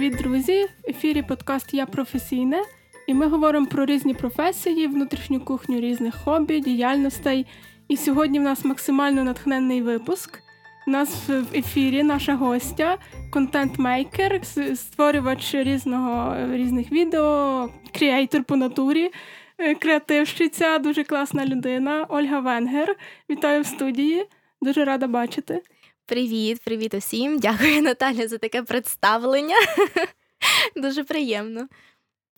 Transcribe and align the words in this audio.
Привіт, 0.00 0.18
друзі! 0.18 0.64
В 0.64 0.90
ефірі 0.90 1.22
подкаст 1.22 1.74
Я 1.74 1.86
професійне, 1.86 2.62
і 3.06 3.14
ми 3.14 3.26
говоримо 3.26 3.66
про 3.66 3.84
різні 3.84 4.14
професії, 4.14 4.86
внутрішню 4.86 5.40
кухню 5.40 5.80
різних 5.80 6.14
хобі, 6.14 6.60
діяльностей. 6.60 7.46
І 7.88 7.96
сьогодні 7.96 8.38
в 8.38 8.42
нас 8.42 8.64
максимально 8.64 9.24
натхненний 9.24 9.82
випуск. 9.82 10.38
У 10.86 10.90
нас 10.90 11.28
в 11.28 11.44
ефірі 11.54 12.02
наша 12.02 12.34
гостя, 12.34 12.98
контент-мейкер, 13.30 14.40
створювач 14.74 15.54
різного 15.54 16.36
різних 16.52 16.92
відео, 16.92 17.68
креатор 17.98 18.44
по 18.44 18.56
натурі, 18.56 19.10
е, 19.58 19.74
креативщиця, 19.74 20.78
дуже 20.78 21.04
класна 21.04 21.46
людина 21.46 22.06
Ольга 22.08 22.40
Венгер. 22.40 22.96
Вітаю 23.30 23.62
в 23.62 23.66
студії. 23.66 24.26
Дуже 24.62 24.84
рада 24.84 25.06
бачити. 25.06 25.62
Привіт, 26.10 26.60
привіт 26.64 26.94
усім. 26.94 27.38
Дякую, 27.38 27.82
Наталя, 27.82 28.28
за 28.28 28.38
таке 28.38 28.62
представлення. 28.62 29.54
Дуже 30.76 31.04
приємно. 31.04 31.68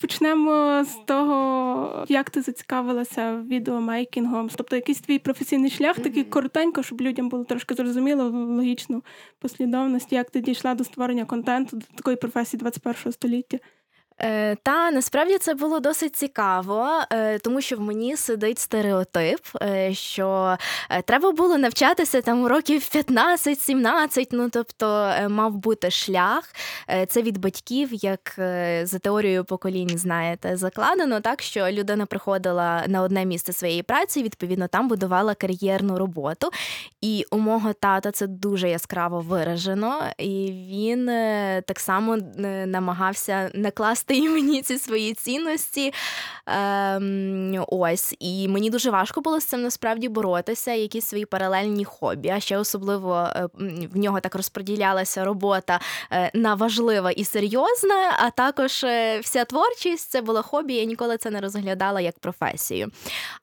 Почнемо 0.01 0.85
з 0.85 1.07
того, 1.07 2.07
як 2.09 2.31
ти 2.31 2.43
зацікавилася 2.43 3.37
відеомейкінгом. 3.37 4.49
Тобто 4.57 4.77
якийсь 4.77 5.01
твій 5.01 5.19
професійний 5.19 5.71
шлях, 5.71 5.99
такий 5.99 6.25
коротенько, 6.25 6.83
щоб 6.83 7.01
людям 7.01 7.29
було 7.29 7.45
трошки 7.45 7.75
зрозуміло 7.75 8.25
логічну 8.31 9.03
послідовність, 9.39 10.13
як 10.13 10.31
ти 10.31 10.41
дійшла 10.41 10.75
до 10.75 10.85
створення 10.85 11.25
контенту 11.25 11.77
до 11.77 11.87
такої 11.97 12.17
професії 12.17 12.61
21 12.61 13.13
століття. 13.13 13.59
Е, 14.21 14.57
та 14.63 14.91
насправді 14.91 15.39
це 15.39 15.55
було 15.55 15.81
досить 15.81 16.17
цікаво, 16.17 16.89
е, 17.11 17.39
тому 17.39 17.61
що 17.61 17.77
в 17.77 17.81
мені 17.81 18.17
сидить 18.17 18.59
стереотип, 18.59 19.41
е, 19.63 19.95
що 19.95 20.57
треба 21.05 21.33
було 21.33 21.59
навчатися 21.59 22.23
там 22.23 22.47
років 22.47 22.83
15-17, 22.83 24.29
ну 24.33 24.51
тобто 24.51 25.15
мав 25.29 25.53
бути 25.53 25.91
шлях. 25.91 26.55
Це 27.09 27.23
від 27.23 27.39
батьків, 27.39 27.89
як 27.93 28.35
за 28.83 28.99
теорією 28.99 29.45
поколінь, 29.45 29.99
знаєте, 29.99 30.57
закладено, 30.57 31.21
так 31.21 31.43
що 31.43 31.71
людина 31.71 32.07
приходила 32.07 32.85
на 32.87 33.03
одне 33.03 33.25
місце 33.25 33.53
своєї 33.53 33.83
праці, 33.83 34.23
відповідно, 34.23 34.69
там 34.69 34.89
будувала 34.89 35.35
кар'єрну 35.35 35.99
роботу. 35.99 36.51
І 37.01 37.25
у 37.31 37.39
мого 37.39 37.73
тата 37.73 38.11
це 38.11 38.27
дуже 38.27 38.69
яскраво 38.69 39.21
виражено, 39.21 40.03
і 40.19 40.53
він 40.71 41.07
так 41.67 41.81
само 41.81 42.19
намагався 42.67 43.51
накласти 43.55 44.02
і 44.09 44.29
мені 44.29 44.63
ці 44.63 44.79
свої 44.79 45.15
цінності. 45.15 45.93
Ем, 46.47 47.65
Ось, 47.69 48.15
і 48.21 48.49
мені 48.49 48.71
дуже 48.71 48.91
важко 48.91 49.21
було 49.21 49.41
з 49.41 49.45
цим 49.45 49.63
насправді 49.63 50.09
боротися, 50.09 50.73
якісь 50.73 51.07
свої 51.07 51.27
паралельні 51.27 51.85
хобі. 51.85 52.29
А 52.29 52.41
ще 52.41 52.59
особливо 52.59 53.29
е, 53.37 53.49
в 53.93 53.97
нього 53.97 54.21
так 54.21 54.35
розподілялася 54.35 55.25
робота 55.25 55.81
е, 56.11 56.31
на 56.35 56.55
важлива 56.55 57.11
і 57.11 57.25
серйозна, 57.25 58.17
а 58.19 58.31
також 58.31 58.85
е, 58.85 59.21
вся 59.21 59.45
творчість 59.45 60.11
це 60.11 60.21
було 60.21 60.43
хобі. 60.43 60.75
Я 60.75 60.85
ніколи 60.85 61.17
це 61.17 61.31
не 61.31 61.41
розглядала 61.41 62.01
як 62.01 62.19
професію. 62.19 62.91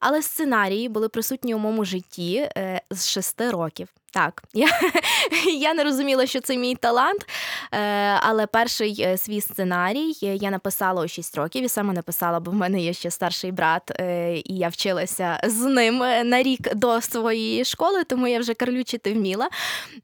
Але 0.00 0.22
сценарії 0.22 0.88
були 0.88 1.08
присутні 1.08 1.54
у 1.54 1.58
моєму 1.58 1.84
житті 1.84 2.48
з 2.90 3.08
шести 3.08 3.50
років. 3.50 3.88
Так, 4.12 4.42
я 4.54 4.68
я 5.58 5.74
не 5.74 5.84
розуміла, 5.84 6.26
що 6.26 6.40
це 6.40 6.56
мій 6.56 6.74
талант, 6.74 7.26
е, 7.72 7.78
але 8.20 8.46
перший 8.46 9.02
е, 9.02 9.18
свій 9.18 9.40
сценарій 9.40 10.12
я 10.20 10.50
написала 10.50 11.04
у 11.04 11.08
6 11.08 11.36
років 11.36 11.64
і 11.64 11.68
саме 11.68 11.92
написала, 11.92 12.40
бо 12.40 12.50
в 12.50 12.54
мене 12.54 12.80
є 12.80 12.92
ще 12.92 13.10
старший 13.10 13.52
брат, 13.52 14.00
е, 14.00 14.36
і 14.36 14.56
я 14.56 14.68
вчилася 14.68 15.40
з 15.44 15.60
ним 15.60 15.98
на 16.28 16.42
рік 16.42 16.74
до 16.74 17.00
своєї 17.00 17.64
школи, 17.64 18.04
тому 18.04 18.26
я 18.26 18.38
вже 18.38 18.54
карлючити 18.54 19.12
вміла. 19.12 19.48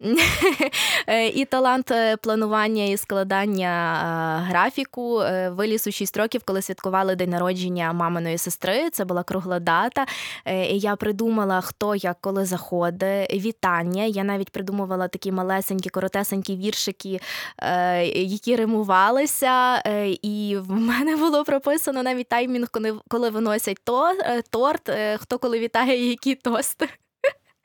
І 1.35 1.45
талант 1.45 1.93
планування 2.23 2.85
і 2.85 2.97
складання 2.97 4.45
графіку 4.49 5.23
виліз 5.51 5.87
у 5.87 5.93
6 5.93 6.17
років, 6.17 6.43
коли 6.45 6.63
святкували 6.63 7.17
день 7.17 7.31
народження 7.31 7.93
маминої 7.93 8.39
сестри. 8.39 8.91
Це 8.91 9.05
була 9.05 9.23
кругла 9.23 9.61
дата. 9.61 10.07
І 10.47 10.79
Я 10.79 10.97
придумала, 10.97 11.61
хто 11.61 11.95
як 11.95 12.17
коли 12.21 12.45
заходить, 12.45 13.31
вітання 13.33 13.96
читання. 13.97 14.05
Я 14.05 14.25
навіть 14.25 14.51
придумувала 14.51 15.09
такі 15.09 15.33
малесенькі, 15.33 15.91
коротесенькі 15.91 16.57
віршики, 16.57 17.21
е, 17.59 18.07
які 18.07 18.57
римувалися. 18.57 19.83
Е, 19.87 20.17
і 20.23 20.57
в 20.57 20.71
мене 20.71 21.17
було 21.17 21.45
прописано 21.45 22.03
навіть 22.03 22.29
таймінг, 22.29 22.69
коли 23.09 23.31
виносять 23.31 23.79
то, 23.85 24.09
е, 24.09 24.43
торт, 24.51 24.91
хто 25.17 25.39
коли 25.39 25.59
вітає, 25.59 26.09
які 26.09 26.35
тости. 26.35 26.89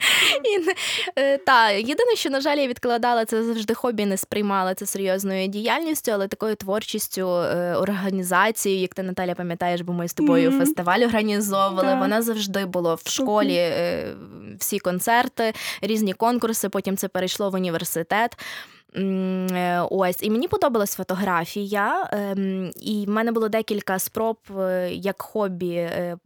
І, 0.43 0.69
е, 1.15 1.37
та, 1.37 1.69
Єдине, 1.69 2.15
що, 2.15 2.29
на 2.29 2.41
жаль, 2.41 2.57
я 2.57 2.67
відкладала 2.67 3.25
це 3.25 3.43
завжди 3.43 3.73
хобі, 3.73 4.05
не 4.05 4.17
сприймала 4.17 4.73
це 4.73 4.85
серйозною 4.85 5.47
діяльністю, 5.47 6.11
але 6.11 6.27
такою 6.27 6.55
творчістю, 6.55 7.27
е, 7.27 7.75
організацією, 7.75 8.81
як 8.81 8.93
ти 8.93 9.03
Наталя 9.03 9.35
пам'ятаєш, 9.35 9.81
бо 9.81 9.93
ми 9.93 10.07
з 10.07 10.13
тобою 10.13 10.51
mm-hmm. 10.51 10.59
фестиваль 10.59 10.99
організовували. 10.99 11.87
Да. 11.87 11.99
Вона 11.99 12.21
завжди 12.21 12.65
була 12.65 12.95
в 12.95 13.01
школі, 13.05 13.55
е, 13.55 14.15
всі 14.59 14.79
концерти, 14.79 15.53
різні 15.81 16.13
конкурси. 16.13 16.69
Потім 16.69 16.97
це 16.97 17.07
перейшло 17.07 17.49
в 17.49 17.55
університет. 17.55 18.37
Е, 18.95 19.87
ось, 19.89 20.23
і 20.23 20.29
мені 20.29 20.47
подобалась 20.47 20.95
фотографія, 20.95 22.09
ем, 22.11 22.71
і 22.81 23.05
в 23.07 23.09
мене 23.09 23.31
було 23.31 23.49
декілька 23.49 23.99
спроб 23.99 24.37
е, 24.59 24.91
як 24.93 25.21
хобі 25.21 25.73
е, 25.75 26.17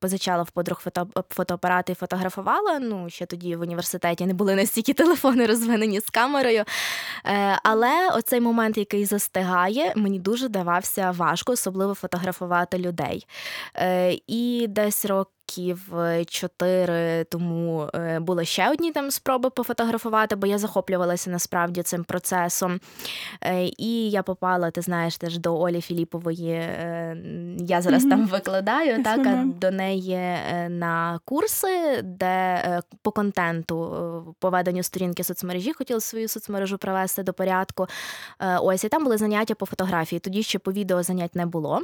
позичала 0.00 0.42
в 0.42 0.50
подруг 0.50 0.80
фото, 0.80 1.08
фотоапарати 1.30 1.92
і 1.92 1.94
фотографувала. 1.94 2.78
Ну, 2.78 3.10
ще 3.10 3.26
тоді 3.26 3.56
в 3.56 3.60
університеті 3.60 4.26
не 4.26 4.34
були 4.34 4.54
настільки 4.54 4.92
телефони 5.02 5.46
розвинені 5.46 6.00
з 6.00 6.10
камерою. 6.10 6.64
Але 7.62 8.10
оцей 8.14 8.40
момент, 8.40 8.78
який 8.78 9.04
застигає, 9.04 9.92
мені 9.96 10.18
дуже 10.18 10.48
давався 10.48 11.10
важко, 11.10 11.52
особливо 11.52 11.94
фотографувати 11.94 12.78
людей. 12.78 13.26
І 14.26 14.66
десь 14.68 15.04
рок 15.04 15.30
років 15.48 15.98
е, 15.98 16.24
чотири 16.24 17.24
тому 17.24 17.88
е, 17.94 18.20
були 18.20 18.44
ще 18.44 18.70
одні 18.70 18.92
там 18.92 19.10
спроби 19.10 19.50
пофотографувати, 19.50 20.36
бо 20.36 20.46
я 20.46 20.58
захоплювалася 20.58 21.30
насправді 21.30 21.82
цим 21.82 22.04
процесом. 22.04 22.80
Е, 23.40 23.64
і 23.78 24.10
я 24.10 24.22
попала, 24.22 24.70
ти 24.70 24.80
знаєш, 24.80 25.18
теж 25.18 25.38
до 25.38 25.60
Олі 25.60 25.80
Філіпової. 25.80 26.52
Я 27.58 27.80
зараз 27.82 28.04
mm-hmm. 28.04 28.10
там 28.10 28.26
викладаю, 28.26 29.02
так, 29.02 29.26
а 29.26 29.44
до 29.60 29.70
неї 29.70 30.18
на 30.68 31.20
курси, 31.24 32.02
де 32.02 32.82
по 33.02 33.10
контенту, 33.10 34.36
по 34.38 34.50
веденню 34.50 34.82
сторінки 34.82 35.24
соцмережі 35.24 35.72
хотіла 35.72 36.00
свою 36.00 36.28
соцмережу 36.28 36.78
привести 36.78 37.22
до 37.22 37.32
порядку. 37.32 37.86
Ось 38.60 38.84
і 38.84 38.88
там 38.88 39.04
були 39.04 39.16
заняття 39.16 39.54
по 39.54 39.66
фотографії. 39.66 40.20
Тоді 40.20 40.42
ще 40.42 40.58
по 40.58 40.72
відео 40.72 41.02
занять 41.02 41.34
не 41.34 41.46
було. 41.46 41.82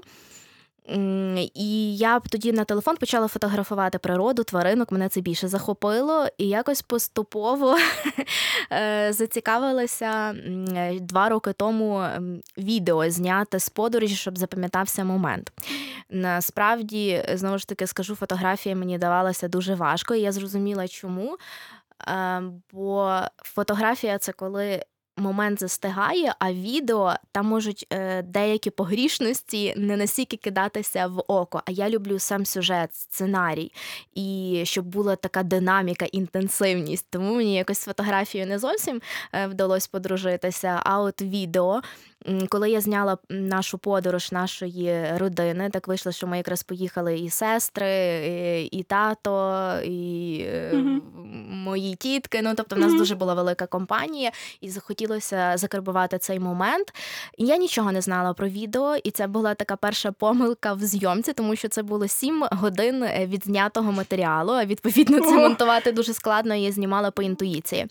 І 1.54 1.96
я 1.96 2.20
тоді 2.20 2.52
на 2.52 2.64
телефон 2.64 2.96
почала 2.96 3.28
фотографувати 3.28 3.98
природу, 3.98 4.44
тваринок, 4.44 4.92
мене 4.92 5.08
це 5.08 5.20
більше 5.20 5.48
захопило, 5.48 6.26
і 6.38 6.48
якось 6.48 6.82
поступово 6.82 7.76
е, 8.72 9.12
зацікавилася 9.12 10.34
два 11.00 11.28
роки 11.28 11.52
тому 11.52 12.04
відео 12.58 13.10
зняти 13.10 13.58
з 13.58 13.68
подорожі, 13.68 14.14
щоб 14.16 14.38
запам'ятався 14.38 15.04
момент. 15.04 15.52
Насправді, 16.10 17.24
знову 17.34 17.58
ж 17.58 17.68
таки, 17.68 17.86
скажу, 17.86 18.14
фотографія 18.14 18.76
мені 18.76 18.98
давалася 18.98 19.48
дуже 19.48 19.74
важко, 19.74 20.14
і 20.14 20.20
я 20.20 20.32
зрозуміла, 20.32 20.88
чому. 20.88 21.36
Е, 22.08 22.42
бо 22.72 23.20
фотографія 23.36 24.18
це 24.18 24.32
коли 24.32 24.82
момент 25.16 25.60
застигає, 25.60 26.34
а 26.38 26.52
відео 26.52 27.14
там 27.32 27.46
можуть 27.46 27.86
е, 27.92 28.22
деякі 28.22 28.70
погрішності 28.70 29.74
не 29.76 29.96
настільки 29.96 30.36
кидатися 30.36 31.06
в 31.06 31.24
око. 31.28 31.62
А 31.66 31.70
я 31.70 31.90
люблю 31.90 32.18
сам 32.18 32.46
сюжет, 32.46 32.94
сценарій, 32.94 33.72
і 34.14 34.60
щоб 34.64 34.84
була 34.84 35.16
така 35.16 35.42
динаміка, 35.42 36.04
інтенсивність. 36.04 37.06
Тому 37.10 37.34
мені 37.34 37.54
якось 37.54 37.78
з 37.78 37.84
фотографією 37.84 38.50
не 38.50 38.58
зовсім 38.58 39.00
е, 39.32 39.46
вдалося 39.46 39.88
подружитися. 39.92 40.80
А 40.84 41.00
от 41.00 41.22
відео 41.22 41.82
коли 42.48 42.70
я 42.70 42.80
зняла 42.80 43.18
нашу 43.28 43.78
подорож 43.78 44.32
нашої 44.32 45.16
родини, 45.16 45.70
так 45.70 45.88
вийшло, 45.88 46.12
що 46.12 46.26
ми 46.26 46.36
якраз 46.36 46.62
поїхали 46.62 47.18
і 47.18 47.30
сестри, 47.30 47.90
і, 48.72 48.78
і 48.78 48.82
тато, 48.82 49.72
і 49.84 49.88
mm-hmm. 50.72 51.00
мої 51.50 51.94
тітки. 51.94 52.40
Ну 52.42 52.52
тобто, 52.56 52.76
в 52.76 52.78
нас 52.78 52.92
mm-hmm. 52.92 52.98
дуже 52.98 53.14
була 53.14 53.34
велика 53.34 53.66
компанія, 53.66 54.30
і 54.60 54.70
захотілося 54.70 55.52
закарбувати 55.56 56.18
цей 56.18 56.40
момент. 56.40 56.94
Я 57.38 57.56
нічого 57.56 57.92
не 57.92 58.00
знала 58.00 58.32
про 58.32 58.48
відео, 58.48 58.96
і 58.96 59.10
це 59.10 59.26
була 59.26 59.54
така 59.54 59.76
перша 59.76 60.12
помилка 60.12 60.72
в 60.72 60.80
зйомці, 60.80 61.32
тому 61.32 61.56
що 61.56 61.68
це 61.68 61.82
було 61.82 62.08
сім 62.08 62.44
годин 62.50 63.02
е, 63.02 63.26
відзнятого 63.26 63.92
матеріалу. 63.92 64.52
А 64.52 64.64
відповідно 64.64 65.20
це 65.20 65.36
монтувати 65.36 65.92
дуже 65.92 66.14
складно. 66.14 66.54
і 66.54 66.62
Я 66.62 66.72
знімала 66.72 67.10
по 67.10 67.22
інтуїції. 67.22 67.86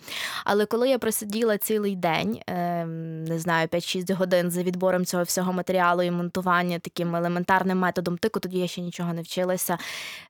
Але 0.45 0.65
коли 0.65 0.89
я 0.89 0.99
просиділа 0.99 1.57
цілий 1.57 1.95
день, 1.95 2.39
ем, 2.47 3.23
не 3.23 3.39
знаю, 3.39 3.67
5-6 3.67 4.15
годин 4.15 4.22
годин 4.23 4.51
за 4.51 4.63
відбором 4.63 5.05
цього 5.05 5.23
всього 5.23 5.53
матеріалу 5.53 6.01
і 6.03 6.11
монтування 6.11 6.79
таким 6.79 7.15
елементарним 7.15 7.77
методом 7.77 8.17
тику, 8.17 8.39
тоді 8.39 8.59
я 8.59 8.67
ще 8.67 8.81
нічого 8.81 9.13
не 9.13 9.21
вчилася. 9.21 9.77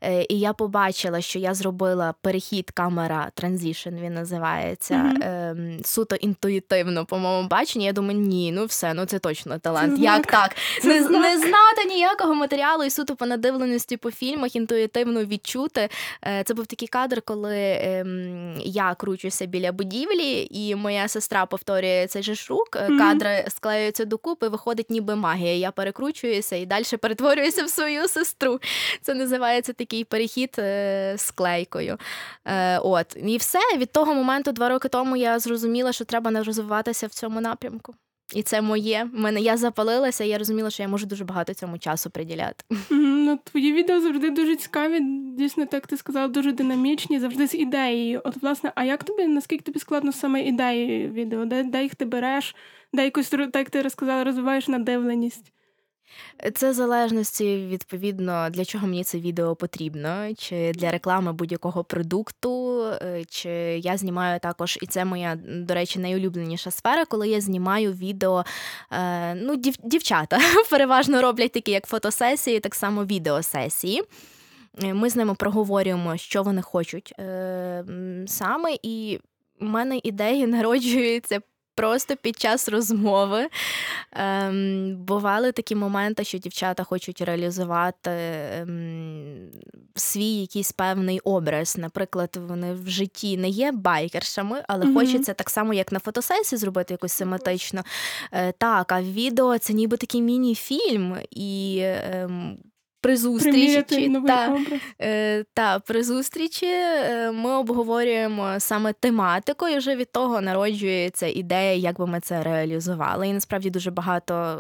Е, 0.02 0.26
і 0.30 0.40
я 0.40 0.54
побачила, 0.54 1.22
що 1.22 1.40
я 1.40 1.54
зробила 1.54 2.14
перехід 2.22 2.72
камера 2.72 3.32
Transition 3.42 4.02
він 4.02 4.14
називається. 4.14 5.14
Ем, 5.22 5.80
суто 5.84 6.16
інтуїтивно, 6.16 7.06
по 7.06 7.18
моєму 7.18 7.48
баченню. 7.48 7.86
Я 7.86 7.94
думаю, 7.94 8.20
ні, 8.20 8.52
ну 8.52 8.66
все, 8.66 8.94
ну 8.94 9.06
це 9.06 9.20
точно 9.20 9.60
талант. 9.60 9.96
Це 9.98 10.02
Як 10.04 10.26
так? 10.28 10.56
Це 10.82 10.88
Не, 10.88 11.20
не 11.20 11.38
знати 11.38 11.86
ніякого 11.88 12.36
матеріалу 12.36 12.84
і 12.84 12.90
суто 12.90 13.16
по 13.16 13.26
надивленості 13.26 13.98
по 13.98 14.12
фільмах, 14.12 14.56
інтуїтивно 14.56 15.26
відчути. 15.26 15.90
Е, 16.26 16.44
Це 16.44 16.54
був 16.54 16.66
такий 16.68 16.88
кадр, 16.88 17.22
коли 17.22 17.78
ем, 17.82 18.56
я 18.60 18.96
кручуся 18.96 19.46
біля 19.46 19.72
будівлі, 19.72 20.48
і 20.52 20.76
моя 20.76 21.08
сестра 21.08 21.46
повторює 21.46 22.08
цей 22.10 22.24
же 22.24 22.36
ж 22.36 22.48
рук. 22.50 22.76
Е, 22.76 22.90
Мгм. 22.90 22.98
Склеюються 23.84 24.06
докупи, 24.06 24.48
виходить 24.48 24.90
ніби 24.90 25.16
магія. 25.16 25.56
Я 25.56 25.72
перекручуюся 25.72 26.56
і 26.56 26.66
далі 26.66 26.84
перетворююся 27.02 27.64
в 27.64 27.70
свою 27.70 28.08
сестру. 28.08 28.60
Це 29.02 29.14
називається 29.14 29.74
такий 29.74 30.04
перехід 30.04 30.56
е, 30.60 31.16
з 31.18 31.32
клейкою. 31.32 31.98
Е, 32.46 32.80
От 32.80 33.18
і 33.26 33.38
все 33.38 33.60
від 33.78 33.92
того 33.92 34.14
моменту, 34.14 34.52
два 34.52 34.70
роки 34.70 34.88
тому, 34.90 35.16
я 35.16 35.40
зрозуміла, 35.40 35.92
що 35.94 36.06
треба 36.06 36.32
не 36.32 36.44
розвиватися 36.44 37.08
в 37.08 37.10
цьому 37.10 37.42
напрямку. 37.42 37.96
І 38.34 38.44
це 38.44 38.62
моє. 38.62 39.10
Мене 39.14 39.42
я 39.42 39.58
запалилася, 39.58 40.24
я 40.24 40.38
розуміла, 40.38 40.70
що 40.70 40.84
я 40.84 40.90
можу 40.90 41.06
дуже 41.06 41.26
багато 41.26 41.54
цьому 41.54 41.78
часу 41.78 42.10
приділяти. 42.10 42.64
Ну, 42.90 43.40
твої 43.44 43.74
відео 43.74 44.02
завжди 44.02 44.30
дуже 44.30 44.56
цікаві, 44.56 45.00
дійсно, 45.38 45.66
так 45.66 45.88
ти 45.88 45.98
сказала, 45.98 46.28
дуже 46.28 46.52
динамічні, 46.52 47.20
завжди 47.20 47.48
з 47.48 47.56
ідеєю. 47.56 48.22
От, 48.24 48.42
власне, 48.42 48.72
а 48.76 48.84
як 48.84 49.04
тобі, 49.04 49.28
наскільки 49.28 49.64
тобі 49.64 49.80
складно 49.80 50.12
саме 50.12 50.42
ідеї 50.42 51.08
відео? 51.08 51.46
Де, 51.46 51.64
де 51.64 51.84
їх 51.84 51.96
ти 51.96 52.06
береш, 52.06 52.56
де 52.94 53.04
якось, 53.04 53.30
так 53.30 53.56
як 53.56 53.70
ти 53.70 53.82
розказала, 53.82 54.24
розвиваєш 54.24 54.68
надивленість? 54.68 55.54
Це 56.56 56.72
в 56.72 56.74
залежності 56.74 57.68
відповідно 57.68 58.48
для 58.50 58.66
чого 58.66 58.88
мені 58.88 59.04
це 59.04 59.18
відео 59.20 59.56
потрібно, 59.56 60.28
чи 60.38 60.72
для 60.72 60.92
реклами 60.92 61.34
будь-якого 61.34 61.84
продукту, 61.84 62.82
е, 62.86 63.24
чи 63.30 63.50
я 63.84 63.98
знімаю 63.98 64.40
також, 64.40 64.80
і 64.82 64.88
це 64.88 65.06
моя, 65.06 65.36
до 65.48 65.74
речі, 65.74 66.00
найулюбленіша 66.00 66.72
сфера, 66.72 67.06
коли 67.06 67.30
я 67.30 67.42
знімаю 67.42 67.94
відео. 67.94 68.44
е, 68.92 69.36
Ну, 69.36 69.56
дів, 69.56 69.76
дівчата 69.84 70.40
переважно 70.70 71.22
роблять 71.22 71.52
такі, 71.52 71.72
як 71.72 71.86
фотосесії, 71.88 72.60
так 72.60 72.76
само 72.76 73.06
відеосесії. 73.06 74.04
Е, 74.84 74.94
Ми 74.94 75.10
з 75.10 75.16
ними 75.16 75.36
проговорюємо, 75.36 76.18
що 76.18 76.44
вони 76.44 76.62
хочуть 76.62 77.14
саме, 78.28 78.78
і 78.84 79.20
в 79.60 79.64
мене 79.64 80.00
ідеї 80.04 80.48
народжуються 80.58 81.40
просто 81.76 82.16
під 82.16 82.40
час 82.40 82.70
розмови. 82.70 83.48
Ем, 84.12 84.96
бували 84.96 85.52
такі 85.52 85.76
моменти, 85.76 86.24
що 86.24 86.38
дівчата 86.38 86.84
хочуть 86.84 87.22
реалізувати 87.22 88.12
ем, 88.12 89.50
свій 89.96 90.34
якийсь 90.42 90.72
певний 90.72 91.20
образ. 91.20 91.78
Наприклад, 91.78 92.38
вони 92.48 92.74
в 92.74 92.90
житті 92.90 93.38
не 93.38 93.50
є 93.50 93.72
байкершами, 93.72 94.64
але 94.68 94.86
Мгм. 94.86 94.96
хочеться 94.96 95.34
так 95.34 95.50
само, 95.50 95.74
як 95.74 95.92
на 95.92 96.00
фотосесії, 96.00 96.60
зробити 96.60 96.94
якусь 96.94 97.12
семантично. 97.14 97.84
Е, 98.32 98.52
так, 98.52 98.92
а 98.92 99.02
в 99.02 99.14
відео 99.14 99.58
це 99.58 99.74
ніби 99.74 99.98
такий 99.98 100.22
міні-фільм, 100.22 101.18
і 101.32 101.80
ем, 101.84 102.58
при 103.04 103.18
зустрічі 103.18 103.84
чи- 103.90 104.22
та. 104.28 104.58
Е, 105.02 105.44
та 105.54 105.80
при 105.80 106.04
зустрічі 106.04 106.66
е, 106.66 107.32
ми 107.32 107.52
обговорюємо 107.52 108.56
саме 108.60 108.94
тематику, 108.94 109.68
і 109.68 109.78
вже 109.78 109.96
від 109.96 110.12
того 110.12 110.42
народжується 110.42 111.28
ідея, 111.28 111.74
як 111.74 112.00
би 112.00 112.08
ми 112.08 112.20
це 112.20 112.44
реалізували. 112.44 113.28
І 113.28 113.34
насправді 113.34 113.70
дуже 113.70 113.92
багато 113.92 114.58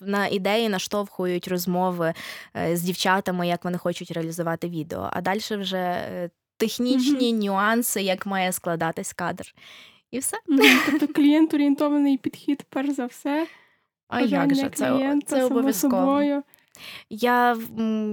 на 0.00 0.26
ідеї 0.26 0.68
наштовхують 0.68 1.48
розмови 1.48 2.14
е, 2.56 2.76
з 2.76 2.82
дівчатами, 2.82 3.48
як 3.48 3.64
вони 3.64 3.78
хочуть 3.78 4.10
реалізувати 4.10 4.68
відео. 4.68 5.10
А 5.12 5.20
далі 5.20 5.40
вже 5.50 5.78
е, 5.78 6.30
технічні 6.56 7.32
нюанси, 7.32 8.02
як 8.02 8.26
має 8.26 8.52
складатись 8.52 9.12
кадр. 9.12 9.54
І 10.10 10.18
все. 10.18 10.36
Мгм, 10.48 10.62
Тобто 10.86 11.06
клієнт-орієнтований 11.06 12.18
підхід, 12.18 12.64
перш 12.70 12.90
за 12.90 13.06
все. 13.06 13.46
А 14.08 14.20
як 14.20 14.54
же 14.54 14.70
це, 14.74 14.90
клієнта, 14.90 15.26
це 15.36 15.44
обов'язково. 15.44 15.96
собою. 15.96 16.42
Я 17.10 17.56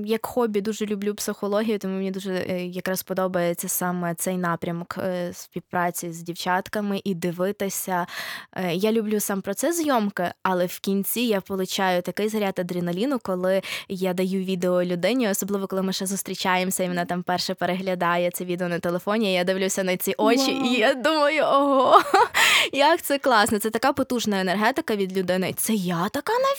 як 0.06 0.26
хобі 0.26 0.62
дуже 0.62 0.86
люблю 0.86 1.16
психологію, 1.16 1.80
тому 1.80 1.96
мені 1.96 2.12
дуже 2.12 2.34
е, 2.34 2.66
якраз 2.66 3.04
подобається 3.04 3.68
саме 3.68 4.16
цей 4.16 4.38
напрямок 4.38 4.96
е, 4.98 5.30
співпраці 5.34 6.12
з 6.12 6.22
дівчатками 6.22 7.02
і 7.04 7.16
дивитися. 7.16 8.08
Е, 8.56 8.74
Я 8.74 8.92
люблю 8.92 9.20
сам 9.20 9.42
процес 9.42 9.78
зйомки, 9.78 10.32
але 10.44 10.66
в 10.66 10.80
кінці 10.80 11.22
я 11.22 11.42
получаю 11.42 12.02
такий 12.02 12.30
заряд 12.30 12.60
адреналіну, 12.60 13.20
коли 13.20 13.62
я 13.90 14.14
даю 14.14 14.44
відео 14.44 14.84
людині, 14.84 15.30
особливо 15.30 15.68
коли 15.68 15.82
ми 15.82 15.94
ще 15.94 16.06
зустрічаємося, 16.06 16.84
і 16.84 16.88
вона 16.88 17.06
там 17.06 17.24
перше 17.24 17.54
переглядає 17.54 18.32
це 18.32 18.46
відео 18.46 18.68
на 18.68 18.80
телефоні. 18.80 19.32
і 19.32 19.34
Я 19.34 19.44
дивлюся 19.44 19.84
на 19.84 19.98
ці 19.98 20.14
очі, 20.18 20.54
Вау. 20.54 20.66
і 20.66 20.74
я 20.74 20.94
думаю, 20.94 21.44
ого, 21.44 22.02
як 22.74 23.02
це 23.02 23.18
класно! 23.18 23.60
Це 23.60 23.70
така 23.70 23.94
потужна 23.94 24.42
енергетика 24.42 24.96
від 24.96 25.18
людини. 25.18 25.54
Це 25.58 25.74
я 25.74 26.10
така 26.10 26.34
на 26.34 26.50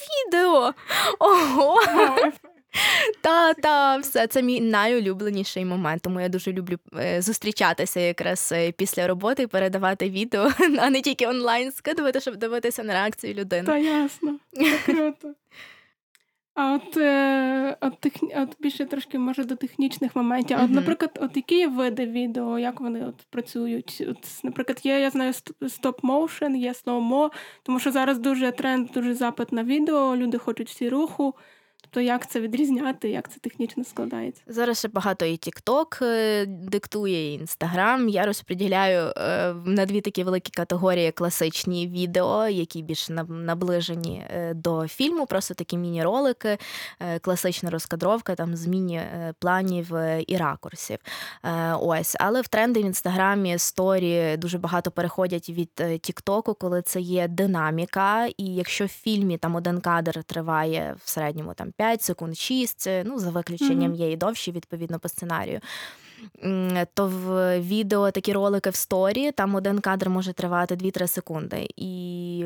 відео. 0.41 0.73
Ого! 1.19 1.81
Та, 3.21 3.55
та, 3.55 3.97
все 3.97 4.27
це 4.27 4.43
мій 4.43 4.61
найулюбленіший 4.61 5.65
момент. 5.65 6.03
Тому 6.03 6.21
я 6.21 6.29
дуже 6.29 6.53
люблю 6.53 6.79
е, 6.99 7.23
зустрічатися 7.23 8.01
якраз 8.01 8.53
е, 8.53 8.73
після 8.73 9.07
роботи 9.07 9.43
і 9.43 9.47
передавати 9.47 10.11
відео, 10.11 10.51
а 10.79 10.91
не 10.91 11.01
тільки 11.01 11.27
онлайн 11.27 11.73
скидувати, 11.73 12.21
щоб 12.21 12.37
дивитися 12.37 12.83
на 12.83 12.93
реакцію 12.93 13.35
людини. 13.35 13.67
Та 13.67 13.79
ясно, 13.79 14.39
це 14.53 14.79
круто. 14.87 15.35
А 16.55 16.73
от, 16.73 16.97
е, 16.97 17.77
от, 17.81 18.01
техні... 18.01 18.35
от 18.37 18.57
більше 18.61 18.85
трошки 18.85 19.19
може 19.19 19.45
до 19.45 19.57
технічних 19.57 20.17
моментів. 20.17 20.59
От, 20.63 20.71
наприклад, 20.71 21.19
от 21.23 21.37
які 21.37 21.59
є 21.59 21.69
види 21.69 22.07
відео, 22.07 22.59
як 22.59 22.81
вони 22.81 23.07
от 23.07 23.15
працюють? 23.31 24.05
От, 24.09 24.45
наприклад, 24.45 24.81
є, 24.83 25.01
я 25.01 25.11
знаю, 25.11 25.33
стоп-моушен, 25.61 26.57
є 26.57 26.73
slow-mo, 26.73 27.31
тому 27.63 27.79
що 27.79 27.93
зараз 27.93 28.19
дуже 28.19 28.53
тренд, 28.53 28.91
дуже 28.95 29.15
запит 29.15 29.53
на 29.53 29.65
відео, 29.65 30.17
люди 30.17 30.39
хочуть 30.39 30.69
всі 30.69 30.89
руху. 30.89 31.35
Тобто, 31.85 32.01
як 32.01 32.31
це 32.31 32.41
відрізняти, 32.41 33.11
як 33.11 33.33
це 33.33 33.41
технічно 33.41 33.85
складається? 33.85 34.43
Зараз 34.47 34.79
ще 34.79 34.89
багато 34.89 35.25
і 35.25 35.33
TikTok 35.33 36.05
е, 36.05 36.47
диктує, 36.47 37.35
і 37.35 37.41
Instagram. 37.41 38.09
Я 38.09 38.27
розподіляю 38.27 39.13
е, 39.17 39.55
на 39.65 39.87
дві 39.87 40.01
такі 40.01 40.25
великі 40.25 40.51
категорії 40.51 41.13
класичні 41.13 41.89
відео, 41.89 42.49
які 42.49 42.83
більш 42.83 43.09
наближені 43.29 44.27
е, 44.31 44.55
до 44.55 44.89
фільму, 44.89 45.27
просто 45.27 45.55
такі 45.55 45.77
міні-ролики, 45.77 46.59
класична 47.21 47.71
розкадровка, 47.71 48.35
там 48.35 48.57
зміні 48.57 49.03
планів 49.39 49.93
і 50.27 50.37
ракурсів. 50.37 50.99
Ось, 51.81 52.17
але 52.21 52.41
в 52.41 52.49
тренди 52.49 52.83
в 52.83 52.85
інстаграмі 52.85 53.59
сторі 53.59 54.37
дуже 54.37 54.59
багато 54.59 54.91
переходять 54.91 55.49
від 55.49 56.01
Тіктоку, 56.01 56.55
коли 56.55 56.83
це 56.83 57.01
є 57.01 57.29
динаміка. 57.29 58.27
І 58.37 58.45
якщо 58.55 58.85
в 58.85 58.89
фільмі 58.89 59.39
там 59.39 59.55
один 59.55 59.81
кадр 59.81 60.25
триває 60.25 60.97
в 61.05 61.09
середньому 61.09 61.55
там 61.55 61.73
5 61.77 62.03
секунд, 62.03 62.39
6, 62.39 62.81
це, 62.81 63.05
ну 63.07 63.19
за 63.19 63.31
виключенням 63.31 63.91
Мгм. 63.91 64.01
є 64.01 64.13
і 64.13 64.17
довші, 64.17 64.53
відповідно 64.53 64.99
по 64.99 65.09
сценарію. 65.09 65.61
То 66.95 67.07
в 67.07 67.61
відео 67.61 68.11
такі 68.11 68.33
ролики 68.33 68.71
в 68.71 68.75
сторі, 68.77 69.33
там 69.33 69.55
один 69.55 69.79
кадр 69.79 70.09
може 70.09 70.33
тривати 70.33 70.75
2-3 70.75 71.07
секунди. 71.07 71.67
І 71.77 72.45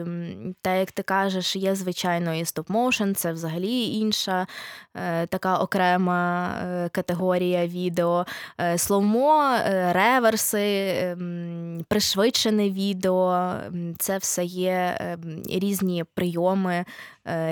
те, 0.63 0.79
як 0.81 0.93
ти 0.93 1.03
кажеш, 1.03 1.57
є 1.57 1.75
звичайно 1.75 2.35
і 2.35 2.45
стоп-моушен, 2.45 3.15
це 3.15 3.33
взагалі 3.33 3.85
інша 3.85 4.47
е, 4.95 5.27
така 5.27 5.57
окрема 5.59 6.55
е, 6.63 6.89
категорія 6.89 7.67
відео. 7.67 8.27
Е, 8.61 8.79
Словмо, 8.79 9.43
е, 9.43 9.93
реверси, 9.93 10.95
ем, 11.03 11.85
пришвидшене 11.89 12.71
відео 12.71 13.55
це 13.99 14.19
все 14.19 14.45
є 14.45 14.97
ем, 15.01 15.43
різні 15.51 16.05
прийоми 16.15 16.85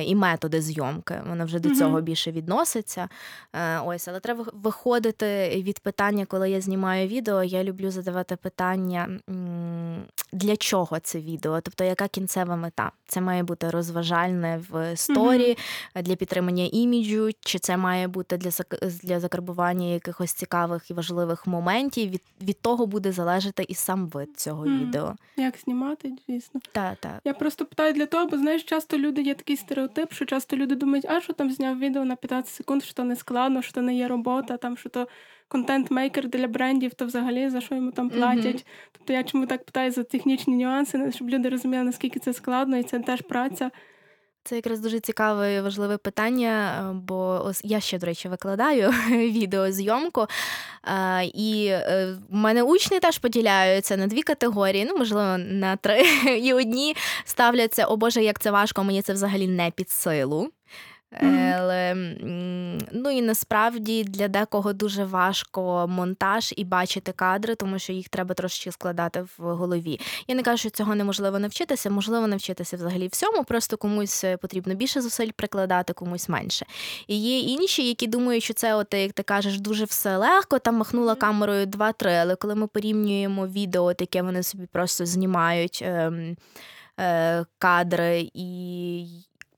і 0.04 0.14
методи 0.14 0.60
зйомки. 0.60 1.22
Воно 1.28 1.44
вже 1.44 1.58
до 1.58 1.74
цього 1.74 2.00
більше 2.00 2.32
відноситься. 2.32 3.08
Е, 3.52 3.80
Ось, 3.80 4.08
але 4.08 4.20
треба 4.20 4.44
виходити 4.52 5.48
від 5.62 5.78
питання, 5.78 6.26
коли 6.26 6.50
я 6.50 6.60
знімаю 6.60 7.08
відео. 7.08 7.42
Я 7.42 7.64
люблю 7.64 7.90
задавати 7.90 8.36
питання, 8.36 9.08
для 10.32 10.56
чого 10.56 10.98
це 11.00 11.18
відео, 11.18 11.60
тобто 11.60 11.84
яка 11.84 12.08
кінцева 12.08 12.56
мета? 12.56 12.92
Це 13.08 13.20
має 13.20 13.42
бути 13.42 13.70
розважальне 13.70 14.60
в 14.70 14.96
сторі 14.96 15.56
для 15.94 16.16
підтримання 16.16 16.68
іміджу, 16.72 17.30
чи 17.40 17.58
це 17.58 17.76
має 17.76 18.08
бути 18.08 18.36
для 18.36 18.50
для 19.02 19.20
закарбування 19.20 19.86
якихось 19.86 20.32
цікавих 20.32 20.90
і 20.90 20.94
важливих 20.94 21.46
моментів. 21.46 22.10
Від, 22.10 22.22
від 22.42 22.60
того 22.60 22.86
буде 22.86 23.12
залежати 23.12 23.64
і 23.68 23.74
сам 23.74 24.06
вид 24.06 24.28
цього 24.36 24.64
відео. 24.64 25.14
Як 25.36 25.54
знімати, 25.64 26.12
звісно. 26.28 26.60
Та, 26.72 26.96
та. 27.00 27.20
Я 27.24 27.34
просто 27.34 27.64
питаю 27.66 27.92
для 27.92 28.06
того, 28.06 28.26
бо 28.26 28.38
знаєш, 28.38 28.62
часто 28.62 28.98
люди 28.98 29.22
є 29.22 29.34
такий 29.34 29.56
стереотип, 29.66 30.12
що 30.12 30.24
часто 30.24 30.56
люди 30.56 30.74
думають, 30.74 31.06
а 31.08 31.20
що 31.20 31.32
там 31.32 31.50
зняв 31.50 31.78
відео 31.78 32.04
на 32.04 32.16
15 32.16 32.54
секунд, 32.54 32.84
що 32.84 32.94
то 32.94 33.04
не 33.04 33.16
складно, 33.16 33.62
що 33.62 33.72
то 33.72 33.82
не 33.82 33.94
є 33.94 34.08
робота, 34.08 34.56
там 34.56 34.76
що 34.76 34.88
то 34.88 35.08
контент-мейкер 35.48 36.28
для 36.28 36.48
брендів, 36.48 36.94
то 36.94 37.06
взагалі 37.06 37.48
за 37.50 37.60
що 37.60 37.74
йому 37.74 37.90
там 37.90 38.10
платять. 38.10 38.66
Тобто 38.92 39.12
я 39.12 39.24
чому 39.24 39.46
так 39.46 39.64
питаю 39.64 39.90
за 39.92 40.04
технічні 40.04 40.56
нюанси, 40.56 41.12
щоб 41.14 41.30
люди 41.30 41.48
розуміли, 41.48 41.82
наскільки 41.82 42.20
це 42.20 42.32
складно, 42.32 42.76
і 42.76 42.82
це 42.82 42.98
теж 42.98 43.20
праця. 43.22 43.70
Це 44.46 44.56
якраз 44.56 44.80
дуже 44.80 45.00
цікаве 45.00 45.54
і 45.54 45.60
важливе 45.60 45.96
питання, 45.96 46.84
е, 46.90 46.94
бо 46.94 47.42
ось 47.44 47.60
я 47.64 47.80
ще, 47.80 47.98
до 47.98 48.06
речі, 48.06 48.28
викладаю 48.28 48.90
відеозйомку, 49.10 50.26
е, 50.84 51.24
і 51.24 51.66
е, 51.66 52.16
в 52.30 52.34
мене 52.34 52.62
учні 52.62 53.00
теж 53.00 53.18
поділяються 53.18 53.96
на 53.96 54.06
дві 54.06 54.22
категорії, 54.22 54.84
ну, 54.84 54.96
можливо, 54.96 55.38
на 55.38 55.76
три. 55.76 56.02
І 56.42 56.52
одні 56.52 56.96
ставляться, 57.24 57.84
о 57.84 57.96
Боже, 57.96 58.22
як 58.22 58.40
це 58.40 58.50
важко, 58.50 58.84
мені 58.84 59.02
це 59.02 59.12
взагалі 59.12 59.46
не 59.46 59.70
під 59.70 59.90
силу. 59.90 60.50
Але 61.12 61.94
ну 62.92 63.10
і 63.10 63.22
насправді 63.22 64.04
для 64.04 64.28
декого 64.28 64.72
дуже 64.72 65.04
важко 65.04 65.86
монтаж 65.88 66.54
і 66.56 66.64
бачити 66.64 67.12
кадри, 67.12 67.54
тому 67.54 67.78
що 67.78 67.92
їх 67.92 68.08
треба 68.08 68.34
трошки 68.34 68.72
складати 68.72 69.20
в 69.22 69.54
голові. 69.54 70.00
Я 70.28 70.34
не 70.34 70.42
кажу, 70.42 70.58
що 70.58 70.70
цього 70.70 70.94
неможливо 70.94 71.38
навчитися, 71.38 71.90
можливо 71.90 72.26
навчитися 72.26 72.76
взагалі 72.76 73.08
всьому, 73.08 73.44
просто 73.44 73.76
комусь 73.76 74.24
е, 74.24 74.36
потрібно 74.36 74.74
більше 74.74 75.00
зусиль 75.00 75.30
прикладати, 75.36 75.92
комусь 75.92 76.28
менше. 76.28 76.66
І 77.06 77.20
є 77.20 77.38
інші, 77.38 77.88
які 77.88 78.06
думають, 78.06 78.44
що 78.44 78.54
це, 78.54 78.74
от, 78.74 78.94
як 78.94 79.12
ти 79.12 79.22
кажеш, 79.22 79.60
дуже 79.60 79.84
все 79.84 80.16
легко, 80.16 80.58
там 80.58 80.74
махнула 80.74 81.14
камерою 81.14 81.66
2-3, 81.66 82.08
але 82.08 82.36
коли 82.36 82.54
ми 82.54 82.66
порівнюємо 82.66 83.46
відео, 83.46 83.94
таке 83.94 84.22
вони 84.22 84.42
собі 84.42 84.66
просто 84.66 85.06
знімають. 85.06 85.82
Ем, 85.86 86.36
е, 87.00 87.44
Кадри 87.58 88.30
і 88.34 89.06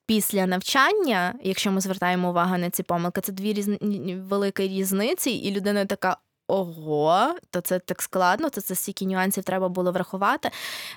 після 0.09 0.47
навчання, 0.47 1.35
якщо 1.43 1.73
ми 1.73 1.81
звертаємо 1.81 2.31
увагу 2.31 2.59
на 2.59 2.71
ці 2.71 2.83
помилки, 2.83 3.21
це 3.21 3.33
дві 3.33 3.53
різні 3.53 4.17
великі 4.29 4.69
різниці, 4.69 5.31
і 5.31 5.51
людина 5.51 5.85
така: 5.85 6.17
ого, 6.49 7.35
то 7.51 7.61
це 7.61 7.79
так 7.79 8.03
складно, 8.03 8.51
то 8.51 8.61
це 8.61 8.75
стільки 8.75 9.05
нюансів 9.07 9.45
треба 9.45 9.69
було 9.69 9.93
врахувати. 9.93 10.51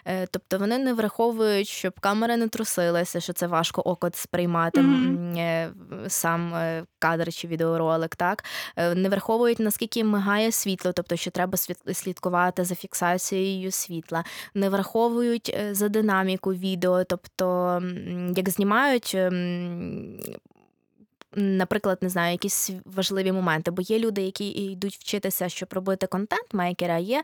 Е, 0.05 0.27
тобто 0.31 0.57
вони 0.57 0.77
не 0.77 0.93
враховують, 0.93 1.67
щоб 1.67 1.99
камера 1.99 2.37
не 2.37 2.47
трусилася, 2.47 3.19
що 3.19 3.33
це 3.33 3.47
важко 3.47 3.81
око 3.81 4.09
сприймати 4.13 4.81
mm-hmm. 4.81 5.69
сам 6.09 6.55
е, 6.55 6.83
кадр 6.99 7.33
чи 7.33 7.47
відеоролик. 7.47 8.15
так? 8.15 8.43
Не 8.77 9.09
враховують, 9.09 9.59
наскільки 9.59 10.03
мигає 10.03 10.51
світло, 10.51 10.91
тобто 10.91 11.15
що 11.15 11.31
треба 11.31 11.57
слідкувати 11.93 12.63
за 12.63 12.75
фіксацією 12.75 13.71
світла, 13.71 14.23
не 14.53 14.69
враховують 14.69 15.57
за 15.71 15.89
динаміку 15.89 16.53
відео, 16.53 17.03
тобто 17.03 17.81
як 18.35 18.49
знімають 18.49 19.11
ем, 19.15 20.19
наприклад, 21.35 21.97
не 22.01 22.09
знаю, 22.09 22.31
якісь 22.31 22.69
важливі 22.85 23.31
моменти, 23.31 23.71
бо 23.71 23.81
є 23.81 23.99
люди, 23.99 24.21
які 24.21 24.49
йдуть 24.49 24.95
вчитися, 24.95 25.49
щоб 25.49 25.69
робити 25.73 26.07
контент-мейкера, 26.07 26.97
є 26.97 27.23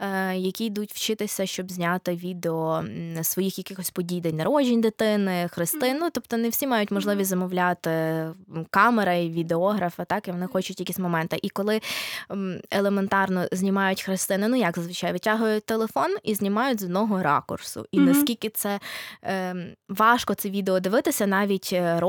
е, 0.00 0.36
які 0.36 0.64
йдуть 0.64 0.92
вчитися, 0.92 1.46
щоб 1.46 1.72
зняти 1.72 2.14
відео 2.14 2.84
своїх 3.22 3.58
якихось 3.58 3.90
подій, 3.90 4.20
день 4.20 4.36
народжень 4.36 4.80
дитини, 4.80 5.48
хрестин. 5.52 5.98
Ну, 6.00 6.10
тобто 6.12 6.36
не 6.36 6.48
всі 6.48 6.66
мають 6.66 6.90
можливість 6.90 7.30
замовляти 7.30 8.24
камера 8.70 9.14
і 9.14 9.28
відеографа, 9.28 10.04
так 10.04 10.28
і 10.28 10.30
вони 10.30 10.46
хочуть 10.46 10.80
якісь 10.80 10.98
моменти. 10.98 11.38
І 11.42 11.48
коли 11.48 11.80
елементарно 12.70 13.46
знімають 13.52 14.02
хрестини, 14.02 14.48
ну 14.48 14.56
як 14.56 14.78
зазвичай 14.78 15.12
витягують 15.12 15.66
телефон 15.66 16.16
і 16.22 16.34
знімають 16.34 16.80
з 16.80 16.84
одного 16.84 17.22
ракурсу. 17.22 17.86
І 17.90 17.98
mm-hmm. 17.98 18.04
наскільки 18.04 18.48
це 18.48 18.80
е, 19.24 19.54
важко 19.88 20.34
це 20.34 20.50
відео 20.50 20.80
дивитися, 20.80 21.26
навіть 21.26 21.70
е, 21.72 22.00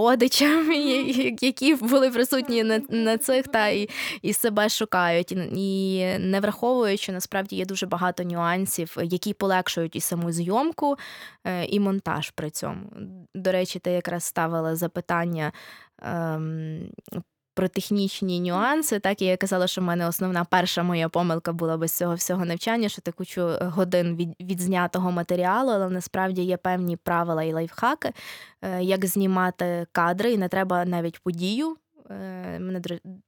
які 1.44 1.76
були 1.76 2.12
присутні 2.12 2.64
на 2.64 2.82
на 2.90 3.18
цих 3.18 3.48
та 3.48 3.68
і 3.68 3.90
і 4.22 4.34
себе 4.34 4.70
шукають, 4.70 5.32
і 5.32 6.06
не 6.20 6.40
враховують, 6.40 7.00
що 7.00 7.12
насправді 7.12 7.56
є 7.56 7.66
дуже 7.66 7.86
багато 7.86 8.24
нюансів, 8.24 8.98
які 9.04 9.34
полегшують 9.34 9.96
і 9.96 10.02
саму 10.02 10.32
зйомку, 10.32 10.96
е, 11.46 11.66
і 11.66 11.80
монтаж 11.80 12.30
при 12.30 12.50
цьому. 12.50 12.90
До 13.36 13.52
речі, 13.52 13.80
ти 13.80 13.92
якраз 13.92 14.24
ставила 14.24 14.76
запитання. 14.76 15.52
Ем, 16.02 16.90
про 17.58 17.68
технічні 17.68 18.40
нюанси, 18.40 19.00
так 19.00 19.22
і 19.22 19.26
я 19.26 19.38
казала, 19.38 19.68
що 19.68 19.82
в 19.82 19.84
мене 19.84 20.08
основна 20.08 20.46
перша 20.46 20.84
моя 20.84 21.10
помилка 21.10 21.54
була 21.54 21.78
без 21.78 21.92
цього 21.92 22.16
всього 22.16 22.46
навчання, 22.46 22.90
що 22.90 23.02
ти 23.02 23.12
кучу 23.12 23.50
годин 23.62 24.16
від 24.16 24.30
відзнятого 24.40 25.12
матеріалу, 25.12 25.72
але 25.72 25.90
насправді 25.90 26.42
є 26.42 26.58
певні 26.58 26.98
правила 26.98 27.44
і 27.44 27.54
лайфхаки, 27.54 28.12
е, 28.62 28.84
як 28.84 29.06
знімати 29.06 29.88
кадри, 29.92 30.34
і 30.34 30.38
не 30.38 30.48
треба 30.48 30.86
навіть 30.86 31.20
подію 31.20 31.78
Е, 32.10 32.60
мене 32.60 32.82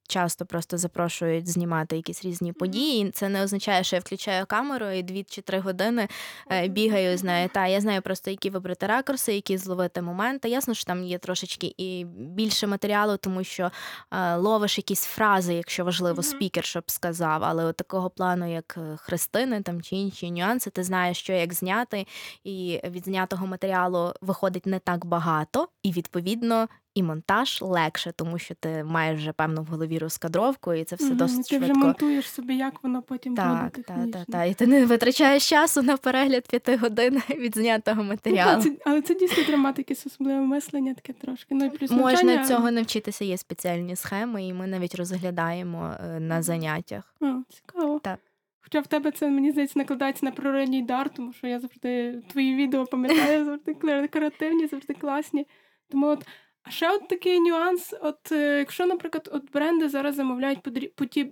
часто 0.10 0.46
просто 0.46 0.78
запрошують 0.78 1.50
знімати 1.50 1.96
якісь 1.96 2.26
різні 2.26 2.54
події. 2.54 3.12
Це 3.12 3.30
не 3.30 3.44
означає, 3.44 3.84
що 3.84 3.96
я 3.96 4.00
включаю 4.00 4.46
камеру 4.46 4.90
і 4.90 5.04
дві 5.04 5.24
чи 5.30 5.42
три 5.42 5.60
години 5.60 6.08
е, 6.52 6.68
бігаю. 6.68 7.18
Знаю, 7.18 7.50
та 7.54 7.68
я 7.68 7.82
знаю 7.82 8.02
просто, 8.02 8.32
які 8.32 8.50
вибрати 8.50 8.88
ракурси, 8.88 9.34
які 9.34 9.58
зловити 9.58 10.02
моменти. 10.02 10.50
Ясно, 10.50 10.74
що 10.74 10.86
там 10.86 11.04
є 11.04 11.18
трошечки 11.18 11.74
і 11.78 12.06
більше 12.18 12.68
матеріалу, 12.68 13.18
тому 13.18 13.44
що 13.44 13.72
е, 14.12 14.36
ловиш 14.36 14.78
якісь 14.78 15.04
фрази, 15.04 15.54
якщо 15.54 15.86
важливо, 15.86 16.24
спікер, 16.24 16.64
щоб 16.64 16.92
сказав. 16.92 17.44
Але 17.44 17.66
от 17.66 17.76
такого 17.76 18.10
плану, 18.10 18.54
як 18.54 18.78
хрестини 18.98 19.62
там 19.62 19.82
чи 19.82 19.96
інші 19.96 20.32
нюанси, 20.32 20.70
ти 20.70 20.84
знаєш, 20.84 21.18
що 21.18 21.34
як 21.34 21.54
зняти, 21.54 22.08
і 22.44 22.82
від 22.84 23.06
знятого 23.06 23.48
матеріалу 23.48 24.14
виходить 24.22 24.66
не 24.66 24.80
так 24.80 25.06
багато, 25.06 25.68
і 25.84 25.92
відповідно 25.92 26.68
і 27.00 27.04
монтаж 27.04 27.62
легше, 27.62 28.12
тому 28.16 28.40
що 28.40 28.56
ти 28.56 28.84
маєш 28.84 29.20
вже 29.20 29.32
певну 29.32 29.62
в 29.62 29.66
голові 29.66 29.99
розкадровку, 30.00 30.74
і 30.74 30.84
це 30.84 30.96
все 30.96 31.08
угу, 31.08 31.16
досить 31.16 31.48
ти 31.48 31.56
швидко. 31.56 31.68
Ти 31.68 31.72
вже 31.72 31.86
монтуєш 31.86 32.30
собі, 32.30 32.56
як 32.56 32.84
воно 32.84 33.02
потім 33.02 33.36
так, 33.36 33.64
буде. 33.64 33.84
Так, 33.88 34.12
так, 34.12 34.26
так. 34.26 34.50
І 34.50 34.54
ти 34.54 34.68
не 34.68 34.86
витрачаєш 34.86 35.50
часу 35.50 35.82
на 35.82 35.98
перегляд 35.98 36.48
п'яти 36.48 36.76
годин 36.76 37.22
від 37.30 37.56
знятого 37.56 38.04
матеріалу. 38.04 38.54
Ну, 38.58 38.64
це, 38.64 38.78
але 38.86 39.02
це 39.02 39.16
дійсно 39.16 39.44
треба 39.44 39.74
якесь 39.78 40.06
особливе 40.06 40.42
мислення, 40.42 40.94
таке 40.94 41.14
трошки. 41.14 41.56
Ну, 41.56 41.66
і 41.66 41.70
плюс 41.70 41.92
Можна 41.92 42.10
навчання... 42.10 42.46
цього 42.46 42.72
навчитися, 42.72 43.26
є 43.26 43.38
спеціальні 43.38 43.96
схеми, 43.96 44.48
і 44.48 44.54
ми 44.54 44.68
навіть 44.68 44.96
розглядаємо 44.96 45.94
е, 46.00 46.20
на 46.20 46.42
заняттях. 46.42 47.16
О, 47.22 47.26
Цікаво. 47.50 48.00
Так. 48.00 48.20
Хоча 48.62 48.80
в 48.80 48.88
тебе 48.88 49.12
це, 49.12 49.30
мені 49.30 49.52
здається, 49.52 49.80
накладається 49.80 50.26
на 50.26 50.32
природній 50.32 50.82
дар, 50.82 51.10
тому 51.10 51.34
що 51.34 51.48
я 51.48 51.60
завжди 51.60 52.22
твої 52.32 52.56
відео 52.56 52.86
пам'ятаю, 52.86 53.46
завжди 53.66 53.74
декоративні, 53.84 54.68
завжди 54.68 54.94
класні. 54.94 55.48
Тому 55.92 56.08
от 56.08 56.26
а 56.64 56.72
ще 56.72 56.92
от 56.92 57.08
такий 57.08 57.40
нюанс: 57.40 57.94
от 58.02 58.32
е, 58.32 58.58
якщо, 58.60 58.86
наприклад, 58.86 59.30
от 59.34 59.52
бренди 59.52 59.90
зараз 59.90 60.16
замовляють 60.16 60.62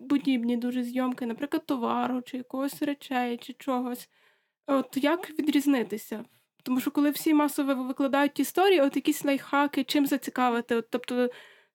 подібні 0.09 0.57
дуже 0.57 0.83
зйомки, 0.83 1.25
наприклад, 1.25 1.65
товару, 1.65 2.21
чи 2.21 2.37
якогось 2.37 2.81
речей, 2.81 3.37
чи 3.37 3.53
чогось, 3.53 4.09
от 4.67 4.97
як 4.97 5.29
відрізнитися? 5.29 6.25
Тому 6.63 6.79
що 6.79 6.91
коли 6.91 7.09
всі 7.09 7.33
масово 7.33 7.83
викладають 7.83 8.39
історії, 8.39 8.81
от 8.81 8.95
якісь 8.95 9.25
лайфхаки, 9.25 9.83
чим 9.83 10.05
зацікавити, 10.07 10.75
от, 10.75 10.89
тобто 10.89 11.29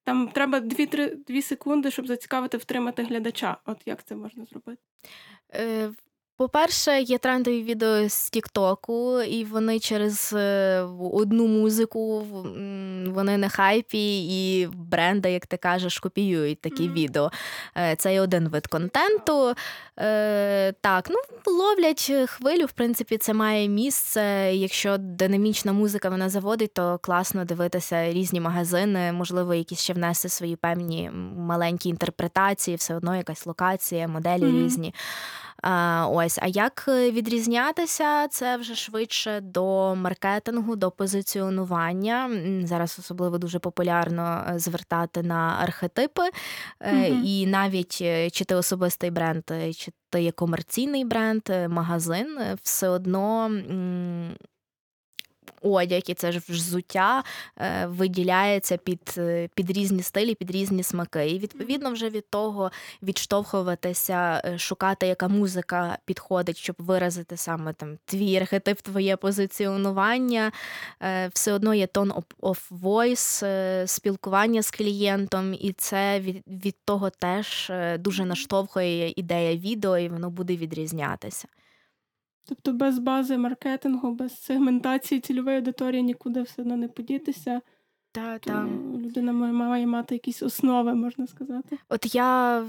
там 0.04 0.28
треба 0.28 0.60
2-3 0.60 1.42
секунди, 1.42 1.90
щоб 1.90 2.06
зацікавити, 2.06 2.56
втримати 2.56 3.02
глядача. 3.02 3.56
От 3.64 3.82
як 3.86 4.04
це 4.04 4.14
можна 4.16 4.44
зробити? 4.44 4.82
Е, 5.54 5.92
по-перше, 6.42 7.00
є 7.00 7.18
трендові 7.18 7.62
відео 7.62 8.08
з 8.08 8.30
Тіктоку, 8.30 9.22
і 9.22 9.44
вони 9.44 9.78
через 9.78 10.32
е, 10.36 10.80
одну 11.12 11.46
музику 11.46 12.26
вони 13.06 13.36
на 13.38 13.48
хайпі, 13.48 14.24
і 14.24 14.66
бренди, 14.66 15.32
як 15.32 15.46
ти 15.46 15.56
кажеш, 15.56 15.98
копіюють 15.98 16.60
такі 16.60 16.82
mm-hmm. 16.82 16.92
відео. 16.92 17.30
Е, 17.76 17.96
це 17.96 18.12
є 18.12 18.20
один 18.20 18.48
вид 18.48 18.66
контенту. 18.66 19.54
Е, 19.98 20.72
так, 20.72 21.10
ну 21.10 21.16
ловлять 21.52 22.12
хвилю, 22.26 22.66
в 22.66 22.72
принципі, 22.72 23.18
це 23.18 23.34
має 23.34 23.68
місце. 23.68 24.50
Якщо 24.54 24.96
динамічна 24.98 25.72
музика 25.72 26.08
вона 26.08 26.28
заводить, 26.28 26.74
то 26.74 26.98
класно 27.02 27.44
дивитися 27.44 28.12
різні 28.12 28.40
магазини, 28.40 29.12
можливо, 29.12 29.54
якісь 29.54 29.80
ще 29.80 29.92
внести 29.92 30.28
свої 30.28 30.56
певні 30.56 31.10
маленькі 31.36 31.90
інтерпретації, 31.90 32.76
все 32.76 32.94
одно 32.94 33.16
якась 33.16 33.46
локація, 33.46 34.08
моделі 34.08 34.42
mm-hmm. 34.42 34.64
різні. 34.64 34.94
А, 35.62 36.06
Ось, 36.10 36.38
а 36.42 36.46
як 36.46 36.84
е, 36.88 37.10
відрізнятися? 37.10 38.28
Це 38.28 38.56
вже 38.56 38.74
швидше 38.74 39.40
до 39.40 39.94
маркетингу, 39.94 40.76
до 40.76 40.90
позиціонування. 40.90 42.30
Зараз 42.64 42.96
особливо 42.98 43.38
дуже 43.38 43.58
популярно 43.58 44.44
е, 44.48 44.58
звертати 44.58 45.22
на 45.22 45.58
архетипи, 45.62 46.22
mm 46.80 47.22
і 47.24 47.46
навіть 47.46 47.96
чи 48.32 48.44
ти 48.44 48.54
особистий 48.54 49.10
бренд, 49.10 49.44
чи 49.76 49.92
ти 50.10 50.22
є 50.22 50.32
комерційний 50.32 51.04
бренд, 51.04 51.42
магазин, 51.68 52.38
все 52.62 52.88
одно 52.88 53.50
одяг 55.62 56.02
і 56.06 56.14
це 56.14 56.32
ж 56.32 56.40
взуття 56.48 57.24
е, 57.58 57.86
виділяється 57.86 58.76
під 58.76 59.14
е, 59.18 59.48
під 59.54 59.70
різні 59.70 60.02
стилі, 60.02 60.34
під 60.34 60.50
різні 60.50 60.82
смаки. 60.82 61.30
І 61.30 61.38
відповідно 61.38 61.92
вже 61.92 62.08
від 62.08 62.30
того 62.30 62.70
відштовхуватися, 63.02 64.42
е, 64.44 64.58
шукати, 64.58 65.06
яка 65.06 65.28
музика 65.28 65.98
підходить, 66.04 66.56
щоб 66.56 66.76
виразити 66.78 67.36
саме 67.36 67.72
там 67.72 67.98
твій 68.04 68.36
архетип, 68.36 68.80
твоє 68.80 69.16
позиціонування. 69.16 70.52
Все 71.32 71.52
одно 71.52 71.74
є 71.74 71.86
тон 71.86 72.12
of 72.40 72.70
voice, 72.82 73.86
спілкування 73.86 74.62
з 74.62 74.70
клієнтом, 74.70 75.54
і 75.54 75.72
це 75.72 76.20
від, 76.20 76.42
від 76.46 76.76
того 76.84 77.10
теж 77.10 77.72
дуже 77.98 78.24
наштовхує 78.24 79.12
ідея 79.16 79.56
відео, 79.56 79.98
і 79.98 80.08
воно 80.08 80.30
буде 80.30 80.56
відрізнятися. 80.56 81.48
Тобто 82.44 82.72
без 82.72 82.98
бази 82.98 83.38
маркетингу, 83.38 84.14
без 84.14 84.42
сегментації 84.42 85.20
цільової 85.20 85.56
аудиторії 85.56 86.02
нікуди 86.02 86.42
все 86.42 86.62
одно 86.62 86.76
не 86.76 86.88
подітися. 86.88 87.60
Та, 88.12 88.38
та. 88.38 88.66
людина 88.96 89.32
має, 89.32 89.52
має 89.52 89.86
мати 89.86 90.14
якісь 90.14 90.42
основи, 90.42 90.94
можна 90.94 91.26
сказати. 91.26 91.78
От 91.88 92.14
я 92.14 92.64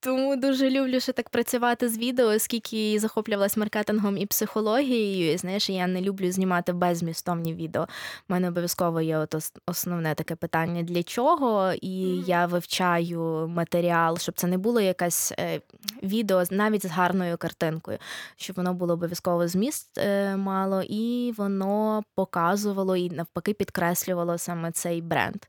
тому 0.00 0.36
дуже 0.36 0.70
люблю 0.70 1.00
ще 1.00 1.12
так 1.12 1.28
працювати 1.28 1.88
з 1.88 1.98
відео, 1.98 2.26
оскільки 2.26 2.98
захоплювалась 2.98 3.56
маркетингом 3.56 4.18
і 4.18 4.26
психологією. 4.26 5.32
І 5.32 5.36
знаєш, 5.36 5.70
я 5.70 5.86
не 5.86 6.00
люблю 6.00 6.32
знімати 6.32 6.72
безмістовні 6.72 7.54
відео. 7.54 7.82
У 8.28 8.32
мене 8.32 8.48
обов'язково 8.48 9.00
є 9.00 9.18
от 9.18 9.34
основне 9.66 10.14
таке 10.14 10.36
питання 10.36 10.82
для 10.82 11.02
чого, 11.02 11.72
і 11.72 12.22
я 12.26 12.46
вивчаю 12.46 13.48
матеріал, 13.48 14.18
щоб 14.18 14.34
це 14.34 14.46
не 14.46 14.58
було 14.58 14.80
якесь 14.80 15.32
е, 15.38 15.60
відео 16.02 16.42
навіть 16.50 16.86
з 16.86 16.90
гарною 16.90 17.36
картинкою, 17.36 17.98
щоб 18.36 18.56
воно 18.56 18.74
було 18.74 18.94
обов'язково 18.94 19.48
зміст 19.48 19.98
е, 19.98 20.36
мало, 20.36 20.82
і 20.88 21.34
воно 21.36 22.02
показувало 22.14 22.96
і 22.96 23.10
навпаки 23.10 23.52
підкреслювало 23.52 24.38
саме 24.38 24.72
цей 24.72 25.02
бренд. 25.02 25.44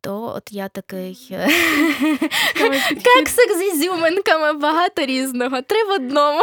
То 0.00 0.22
от 0.22 0.52
я 0.52 0.68
такий 0.68 1.28
е, 1.30 1.48
кексик 3.04 3.56
з 3.56 3.62
ізюминками, 3.74 4.52
багато 4.52 5.06
різного, 5.06 5.62
три 5.62 5.84
в 5.84 5.90
одному. 5.90 6.42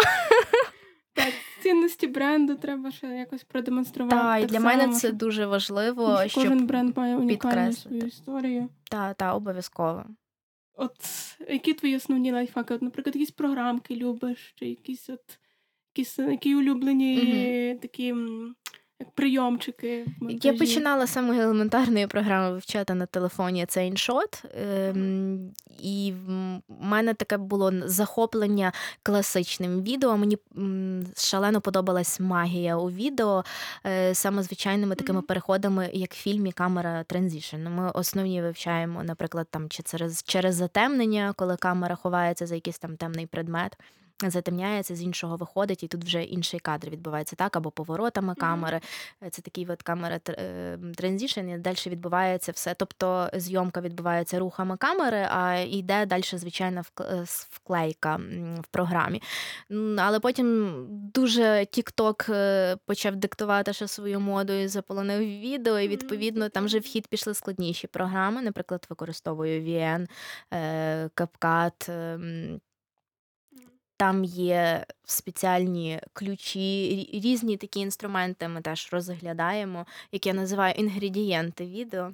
Так, 1.13 1.33
цінності 1.63 2.07
бренду 2.07 2.55
треба 2.55 2.91
ще 2.91 3.07
якось 3.07 3.43
продемонструвати. 3.43 4.15
Та, 4.15 4.38
і 4.38 4.41
так 4.41 4.50
для 4.50 4.57
само, 4.59 4.67
мене 4.69 4.93
це 4.93 5.12
дуже 5.12 5.45
важливо, 5.45 6.24
щоб 6.27 6.43
кожен 6.43 6.67
бренд 6.67 6.97
має 6.97 7.17
унікальну 7.17 7.74
свою 7.74 8.05
історію. 8.05 8.69
та, 8.91 9.13
та 9.13 9.33
обов'язково. 9.35 10.05
От 10.77 10.95
які 11.50 11.74
твої 11.74 11.95
основні 11.95 12.31
лайфхаки? 12.31 12.74
От, 12.74 12.81
наприклад, 12.81 13.15
якісь 13.15 13.31
програмки 13.31 13.95
любиш, 13.95 14.53
чи 14.59 14.65
якісь 14.65 15.09
от 15.09 15.39
якісь 15.95 16.19
які 16.19 16.55
улюблені 16.55 17.79
такі 17.81 18.07
м, 18.07 18.55
як 18.64 18.64
прийомчики. 19.16 20.06
в 20.22 20.46
Я 20.46 20.54
починала 20.54 21.06
з 21.08 21.12
самої 21.12 21.40
елементарної 21.40 22.08
програми 22.08 22.52
вивчати 22.52 22.94
на 22.94 23.06
телефоні 23.06 23.66
цей 23.66 23.88
InShot. 23.88 24.44
Ем, 24.66 25.52
і 25.80 26.14
в 26.28 26.32
мене 26.86 27.14
таке 27.14 27.38
було 27.38 27.72
захоплення 27.86 28.72
класичним 29.04 29.84
відео. 29.84 30.18
Мені 30.18 30.38
шалено 31.18 31.62
подобалась 31.62 32.20
магія 32.20 32.78
у 32.78 32.90
відео, 32.92 33.44
е, 33.86 34.16
саме 34.16 34.44
звичайними 34.44 34.96
такими 34.96 35.20
Мгм. 35.20 35.28
переходами, 35.28 35.90
як 35.94 36.14
в 36.14 36.18
фільмі 36.18 36.52
camera 36.51 37.03
transition. 37.03 37.58
Ми 37.58 37.92
основні 37.92 38.42
вивчаємо, 38.42 39.04
наприклад, 39.04 39.48
там 39.50 39.70
чи 39.70 39.84
через, 39.84 40.24
через 40.24 40.56
затемнення, 40.56 41.34
коли 41.36 41.58
камера 41.58 41.96
ховається 41.96 42.46
за 42.46 42.56
якийсь 42.56 42.80
там 42.80 42.98
темний 42.98 43.25
предмет. 43.25 43.78
Затемняється, 44.24 44.95
з 44.95 45.01
іншого 45.01 45.36
виходить, 45.36 45.84
і 45.84 45.88
тут 45.88 46.03
вже 46.03 46.24
інший 46.24 46.60
кадр 46.60 46.89
відбувається 46.89 47.36
так, 47.36 47.55
або 47.55 47.72
поворотами 47.72 48.36
камери. 48.36 48.81
Е, 49.24 49.29
Це 49.29 49.41
такий 49.41 49.67
от 49.69 49.81
camera 49.84 50.20
transition, 50.98 51.50
і 51.50 51.57
далі 51.57 51.75
відбувається 51.88 52.51
все. 52.51 52.74
Тобто 52.74 53.29
зйомка 53.34 53.81
відбувається 53.81 54.39
рухами 54.39 54.77
камери, 54.77 55.27
а 55.31 55.55
йде 55.55 56.05
далі 56.05 56.24
звичайна 56.24 56.81
вк- 56.81 57.13
е, 57.13 57.24
вклейка 57.50 58.15
в 58.62 58.67
програмі. 58.72 59.22
Але 59.98 60.19
потім 60.19 60.75
дуже 61.13 61.43
TikTok 61.43 62.34
е, 62.34 62.77
почав 62.86 63.15
диктувати 63.15 63.74
ще 63.74 63.88
свою 63.88 64.19
моду 64.19 64.53
і 64.53 64.67
заполонив 64.67 65.19
відео, 65.19 65.79
і 65.79 65.88
відповідно 65.88 66.50
там 66.50 66.65
вже 66.65 66.79
в 66.79 66.84
хід 66.84 67.07
пішли 67.07 67.34
складніші 67.34 67.88
програми. 67.88 68.41
Наприклад, 68.41 68.86
використовую 68.89 69.62
VN, 69.62 70.07
е, 70.53 71.10
CapCut. 71.15 71.89
Там 73.98 74.24
є 74.24 74.86
спеціальні 75.06 76.00
ключі, 76.14 77.10
різні 77.14 77.58
такі 77.58 77.80
інструменти 77.80 78.48
ми 78.48 78.62
теж 78.62 78.90
розглядаємо, 78.92 79.86
які 80.12 80.30
я 80.30 80.36
називаю 80.36 80.74
інгредієнти 80.78 81.66
відео. 81.66 82.12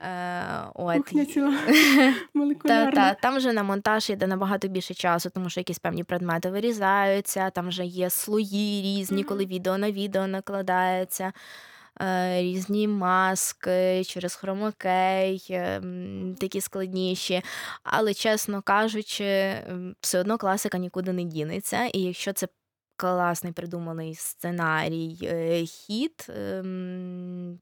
Е, 0.00 0.44
от. 0.74 0.96
Кухня 0.96 1.24
ціла 1.24 1.54
та, 2.64 2.90
та, 2.90 3.14
там 3.14 3.36
вже 3.36 3.52
на 3.52 3.62
монтаж 3.62 4.10
йде 4.10 4.26
набагато 4.26 4.68
більше 4.68 4.94
часу, 4.94 5.30
тому 5.30 5.50
що 5.50 5.60
якісь 5.60 5.78
певні 5.78 6.04
предмети 6.04 6.50
вирізаються, 6.50 7.50
там 7.50 7.68
вже 7.68 7.84
є 7.84 8.10
слої 8.10 8.82
різні, 8.82 9.24
коли 9.24 9.46
відео 9.46 9.78
на 9.78 9.90
відео 9.90 10.26
накладається, 10.26 11.32
е, 12.02 12.42
різні 12.42 12.88
маски 12.88 14.04
через 14.04 14.34
хромакей, 14.34 15.42
такі 16.40 16.60
складніші. 16.60 17.42
Але, 17.82 18.14
чесно 18.14 18.62
кажучи, 18.62 19.54
все 20.00 20.20
одно 20.20 20.38
класика 20.38 20.78
нікуди 20.78 21.12
не 21.12 21.24
дінеться. 21.24 21.84
І 21.84 22.00
якщо 22.00 22.32
це 22.32 22.48
класний 22.96 23.52
придуманий 23.52 24.14
сценарій, 24.14 25.18
е, 25.22 25.64
хід, 25.66 26.26
ем, 26.36 27.58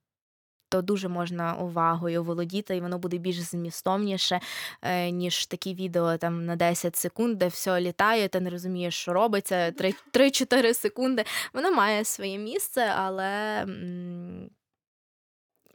то 0.74 0.82
дуже 0.82 1.08
можна 1.08 1.54
увагою 1.54 2.24
володіти, 2.24 2.76
і 2.76 2.80
воно 2.80 2.98
буде 2.98 3.18
більш 3.18 3.36
змістовніше, 3.36 4.40
е, 4.82 5.10
ніж 5.10 5.46
такі 5.46 5.74
відео 5.74 6.16
там 6.16 6.46
на 6.46 6.56
10 6.56 6.96
секунд, 6.96 7.38
де 7.38 7.48
все 7.48 7.80
літає, 7.80 8.28
ти 8.28 8.40
не 8.40 8.50
розумієш, 8.50 8.94
що 8.94 9.12
робиться. 9.12 9.72
3-4 10.12 10.74
секунди. 10.74 11.24
Воно 11.52 11.72
має 11.72 12.04
своє 12.04 12.38
місце, 12.38 12.92
але. 12.96 13.66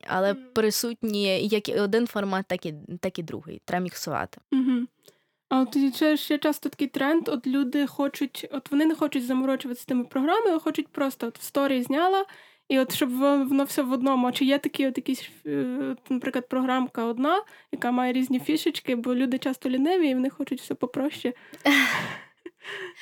Але 0.08 0.34
присутні 0.34 1.48
як 1.48 1.70
і 1.70 1.80
один 1.80 2.08
формат, 2.08 2.46
так 2.48 2.66
і, 2.66 2.74
так 3.00 3.20
і 3.20 3.24
другий. 3.24 3.62
Треба 3.66 3.84
міксувати. 3.84 4.42
Угу. 4.52 4.88
А 5.50 5.62
от 5.62 5.96
ще, 5.96 6.18
ще 6.18 6.38
часто 6.38 6.70
такий 6.70 6.88
тренд, 6.88 7.30
от 7.30 7.48
люди 7.48 7.88
хочуть, 7.88 8.48
от 8.52 8.72
вони 8.72 8.86
не 8.86 8.96
хочуть 8.96 9.26
заморочуватися 9.26 9.86
тими 9.86 10.04
програмами, 10.04 10.52
а 10.52 10.60
хочуть 10.60 10.88
просто 10.88 11.28
от 11.28 11.40
в 11.40 11.44
сторі 11.44 11.84
зняла, 11.84 12.26
і 12.70 12.80
от 12.80 12.96
щоб 12.96 13.10
воно 13.20 13.64
все 13.64 13.82
в 13.82 13.92
одному. 13.92 14.32
Чи 14.32 14.46
є 14.46 14.58
такі 14.58 14.88
от 14.88 14.98
якісь, 14.98 15.30
е, 15.46 15.96
наприклад, 16.10 16.50
програмка 16.50 17.04
одна, 17.04 17.44
яка 17.72 17.92
має 17.92 18.14
різні 18.14 18.40
фішечки, 18.40 18.96
бо 18.96 19.16
люди 19.16 19.38
часто 19.38 19.70
ліниві 19.70 20.08
і 20.08 20.14
вони 20.14 20.30
хочуть 20.30 20.62
все 20.62 20.76
попроще. 20.76 21.34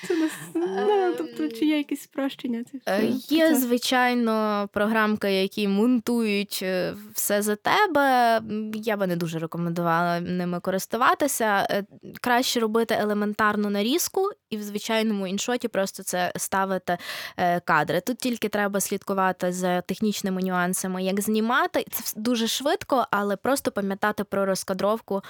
Це 0.07 0.15
нас, 0.15 0.31
ну, 0.55 1.13
тобто, 1.17 1.49
чи 1.49 1.65
є 1.65 1.77
якісь 1.77 2.01
спрощення? 2.01 2.63
цих 2.63 2.81
Е, 2.85 3.05
Є, 3.29 3.55
звичайно, 3.55 4.69
програмки, 4.73 5.33
які 5.33 5.67
монтують 5.67 6.59
е, 6.63 6.93
все 7.13 7.41
за 7.41 7.55
тебе. 7.55 8.41
Я 8.73 8.97
би 8.97 9.07
не 9.07 9.15
дуже 9.15 9.39
рекомендувала 9.39 10.19
ними 10.19 10.59
користуватися. 10.59 11.67
Е, 11.69 11.83
Краще 12.21 12.59
робити 12.59 12.97
елементарну 12.99 13.69
нарізку 13.69 14.29
і 14.49 14.57
в 14.57 14.63
звичайному 14.63 15.27
іншоті 15.27 15.67
просто 15.67 16.03
це 16.03 16.31
ставити 16.35 16.97
е, 17.37 17.59
кадри. 17.59 18.01
Тут 18.01 18.17
тільки 18.17 18.49
треба 18.49 18.79
слідкувати 18.79 19.51
за 19.51 19.81
технічними 19.81 20.41
нюансами, 20.41 21.03
як 21.03 21.21
знімати. 21.21 21.85
Це 21.91 22.19
дуже 22.21 22.47
швидко, 22.47 23.07
але 23.11 23.35
просто 23.35 23.71
пам'ятати 23.71 24.23
про 24.23 24.45
розкадровку 24.45 25.21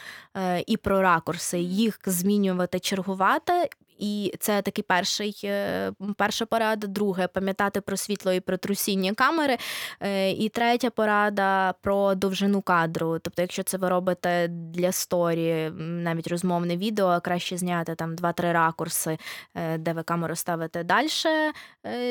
і 0.67 0.77
про 0.77 1.01
ракурси, 1.01 1.59
їх 1.59 1.99
змінювати, 2.05 2.79
чергувати. 2.79 3.69
І 3.99 4.33
це 4.39 4.61
такий 4.61 4.83
перший 4.83 5.39
е, 5.43 5.91
перша 6.17 6.45
порада. 6.45 6.87
Друге, 6.87 7.27
пам'ятати 7.27 7.81
про 7.81 7.97
світло 7.97 8.33
і 8.33 8.39
про 8.39 8.57
трусіння 8.57 9.13
камери. 9.13 9.57
Е, 9.99 10.31
І 10.31 10.49
третя 10.49 10.89
порада 10.89 11.73
про 11.81 12.15
довжину 12.15 12.61
кадру. 12.61 13.19
Тобто, 13.19 13.41
якщо 13.41 13.63
це 13.63 13.77
ви 13.77 13.89
робите 13.89 14.47
для 14.47 14.91
сторі, 14.91 15.71
навіть 15.77 16.27
розмовне 16.27 16.77
відео, 16.77 17.21
краще 17.21 17.57
зняти 17.57 17.95
там 17.95 18.15
2-3 18.15 18.53
ракурси, 18.53 19.17
е, 19.55 19.77
де 19.77 19.93
ви 19.93 20.03
камеру 20.03 20.35
ставите 20.35 20.83
далі 20.83 21.07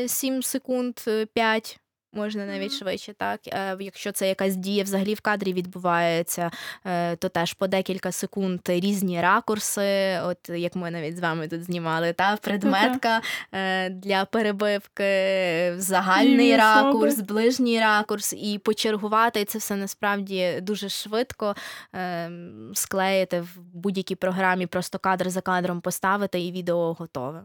7 0.07 0.43
секунд, 0.43 0.95
5. 1.35 1.81
Можна 2.13 2.47
навіть 2.47 2.71
Мгм. 2.71 2.79
швидше, 2.79 3.13
так. 3.13 3.41
Е, 3.47 3.77
Якщо 3.81 4.13
це 4.13 4.29
якась 4.29 4.57
дія 4.57 4.85
взагалі 4.85 5.15
в 5.15 5.21
кадрі 5.21 5.53
відбувається, 5.53 6.51
е, 6.87 7.17
то 7.17 7.29
теж 7.29 7.53
по 7.53 7.67
декілька 7.67 8.13
секунд 8.13 8.61
різні 8.67 9.21
ракурси, 9.21 10.21
от 10.25 10.49
як 10.49 10.77
ми 10.77 10.91
навіть 10.91 11.17
з 11.17 11.21
вами 11.21 11.49
тут 11.49 11.65
знімали, 11.65 12.13
та 12.13 12.37
предметка 12.37 13.21
е, 13.53 13.91
для 13.91 14.25
перебивки, 14.25 15.05
загальний 15.77 16.33
Рівні 16.33 16.57
ракурс, 16.57 17.21
ближній 17.21 17.81
ракурс, 17.81 18.33
і 18.33 18.59
почергувати 18.59 19.41
і 19.41 19.45
це 19.45 19.59
все 19.59 19.77
насправді 19.77 20.59
дуже 20.63 20.89
швидко 20.89 21.55
е, 21.95 22.31
склеїти 22.75 23.41
в 23.41 23.59
будь-якій 23.75 24.15
програмі, 24.15 24.67
просто 24.67 24.99
кадр 24.99 25.31
за 25.31 25.41
кадром 25.41 25.81
поставити, 25.81 26.41
і 26.41 26.53
відео 26.53 26.93
готове. 26.93 27.43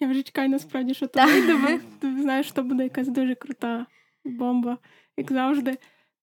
Я 0.00 0.08
вже 0.08 0.22
чекаю 0.22 0.48
насправді, 0.48 0.94
що 0.94 1.06
то 1.06 1.24
вийде, 1.24 1.54
бо 1.56 1.68
ти 2.00 2.22
знаєш, 2.22 2.48
що 2.48 2.62
буде 2.62 2.82
якась 2.82 3.08
дуже 3.08 3.34
крута 3.34 3.86
бомба, 4.24 4.78
як 5.16 5.32
завжди. 5.32 5.78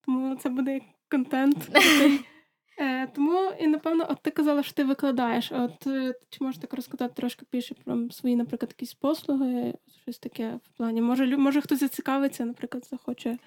Тому 0.06 0.36
це 0.36 0.50
буде 0.50 0.74
як 0.74 0.84
контент. 1.10 1.58
Е, 2.78 3.08
тому, 3.08 3.52
і 3.60 3.68
напевно, 3.68 4.06
от 4.10 4.18
ти 4.22 4.32
казала, 4.32 4.64
що 4.64 4.74
ти 4.74 4.84
викладаєш. 4.84 5.52
От 5.52 5.88
е, 5.88 6.14
чи 6.30 6.44
можеш 6.44 6.62
так 6.62 6.74
розказати 6.74 7.14
трошки 7.16 7.46
більше 7.52 7.76
про 7.76 8.10
свої, 8.10 8.36
наприклад, 8.36 8.72
якісь 8.72 8.94
послуги, 8.94 9.74
щось 10.02 10.20
таке 10.20 10.60
в 10.64 10.78
плані? 10.78 11.02
Може, 11.02 11.38
може 11.38 11.62
хтось 11.62 11.80
зацікавиться, 11.80 12.46
наприклад, 12.46 12.88
захоче 12.90 13.38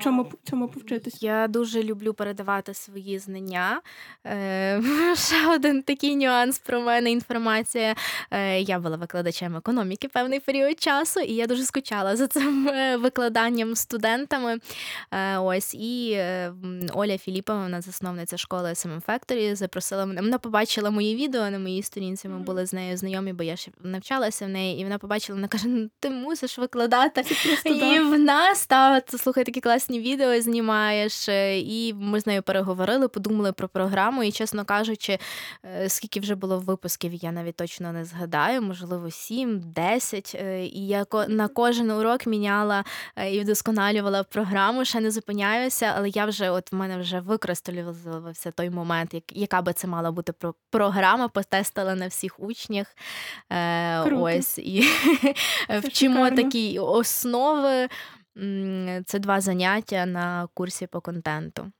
чому 0.00 0.32
цьому 0.44 0.68
повчитись? 0.68 1.22
Я 1.22 1.48
дуже 1.48 1.82
люблю 1.82 2.14
передавати 2.14 2.74
свої 2.74 3.18
знання. 3.18 3.80
Е, 4.26 4.82
Ще 5.16 5.48
один 5.54 5.82
такий 5.82 6.16
нюанс 6.16 6.58
про 6.58 6.80
мене 6.80 7.10
інформація. 7.10 7.94
Е, 8.30 8.60
Я 8.60 8.78
була 8.78 8.96
викладачем 8.96 9.56
економіки 9.56 10.08
певний 10.08 10.40
період 10.40 10.80
часу, 10.80 11.20
і 11.20 11.34
я 11.34 11.46
дуже 11.46 11.64
скучала 11.64 12.16
за 12.16 12.26
цим 12.26 12.68
е, 12.68 12.96
викладанням 12.96 13.76
студентами. 13.76 14.58
Е, 15.10 15.38
Ось 15.38 15.74
і 15.74 16.18
Оля 16.94 17.18
Філіпова, 17.18 17.62
вона 17.62 17.80
засновниця 17.80 18.36
школи 18.36 18.68
SM 18.68 19.02
Factory, 19.04 19.54
запросила 19.54 20.06
мене. 20.06 20.20
Вона 20.20 20.38
побачила 20.38 20.90
мої 20.90 21.16
відео 21.16 21.50
на 21.50 21.58
моїй 21.58 21.82
сторінці. 21.82 22.28
Ми 22.28 22.38
були 22.38 22.66
з 22.66 22.72
нею 22.72 22.96
знайомі, 22.96 23.32
бо 23.32 23.42
я 23.42 23.56
ще 23.56 23.70
навчалася 23.82 24.46
в 24.46 24.48
неї, 24.48 24.80
і 24.80 24.84
вона 24.84 24.98
побачила, 24.98 25.36
вона 25.36 25.48
каже: 25.48 25.68
ну 25.68 25.90
ти 26.00 26.10
мусиш 26.10 26.58
викладати. 26.58 27.24
І 27.64 27.74
да. 27.80 28.02
в 28.02 28.18
нас 28.18 28.66
та 28.66 29.02
слухай, 29.06 29.44
такі 29.44 29.60
класні 29.60 29.77
відео 29.88 30.40
знімаєш. 30.40 31.28
е, 31.28 31.58
І 31.58 31.94
ми 31.94 32.20
з 32.20 32.26
нею 32.26 32.42
переговорили, 32.42 33.08
подумали 33.08 33.52
про 33.52 33.68
програму. 33.68 34.22
І, 34.24 34.32
чесно 34.32 34.64
кажучи, 34.64 35.18
е, 35.64 35.88
скільки 35.88 36.20
вже 36.20 36.34
було 36.34 36.58
випусків, 36.58 37.14
я 37.14 37.32
навіть 37.32 37.56
точно 37.56 37.92
не 37.92 38.04
згадаю, 38.04 38.62
можливо, 38.62 39.10
7, 39.10 39.60
10. 39.60 40.32
е, 40.34 40.64
І 40.66 40.86
я 40.86 41.06
на 41.28 41.48
кожен 41.48 41.90
урок 41.90 42.26
міняла 42.26 42.84
і 43.32 43.40
вдосконалювала 43.40 44.22
програму. 44.22 44.84
Ще 44.84 45.00
не 45.00 45.10
зупиняюся, 45.10 45.92
але 45.96 46.08
я 46.08 46.26
вже, 46.26 46.50
от 46.50 46.72
в 46.72 46.74
мене 46.74 46.98
вже 46.98 47.20
викристалізувався 47.20 48.50
той 48.50 48.70
момент, 48.70 49.14
яка 49.32 49.62
би 49.62 49.72
це 49.72 49.86
мала 49.86 50.10
бути 50.10 50.32
програма, 50.70 51.28
потестила 51.28 51.94
на 51.94 52.06
всіх 52.06 52.40
учнях. 52.40 52.86
Круто. 54.04 54.22
Ось 54.22 54.58
і 54.58 54.84
вчимо 55.82 56.14
шикарно. 56.24 56.42
такі 56.42 56.78
основи. 56.78 57.88
Це 59.06 59.18
два 59.18 59.40
заняття 59.40 60.06
на 60.06 60.48
курсі 60.54 60.86
по 60.86 61.00
контенту. 61.00 61.72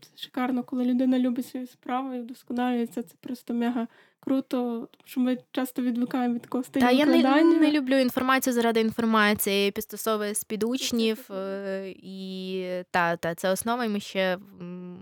Це 0.00 0.16
шикарно, 0.16 0.62
коли 0.62 0.84
людина 0.84 1.18
любить 1.18 1.46
свою 1.46 1.66
справу 1.66 2.14
і 2.14 2.20
вдосконалюється. 2.20 3.02
Це 3.02 3.14
просто 3.20 3.54
мега 3.54 3.86
круто, 4.20 4.56
тому 4.90 5.02
що 5.04 5.20
ми 5.20 5.38
часто 5.52 5.82
відвикаємо 5.82 6.34
від 6.34 6.42
такого 6.42 6.64
стилю 6.64 6.84
Та 6.84 6.90
я 6.90 7.06
не, 7.06 7.42
не 7.44 7.70
люблю 7.72 7.96
інформацію 7.98 8.54
заради 8.54 8.80
інформації, 8.80 9.70
підстосовує 9.70 10.34
з 10.34 10.44
підучнів. 10.44 11.28
е, 11.30 11.94
І 11.96 12.64
та, 12.90 13.16
та 13.16 13.34
це 13.34 13.50
основа. 13.50 13.84
І 13.84 13.88
Ми 13.88 14.00
ще 14.00 14.38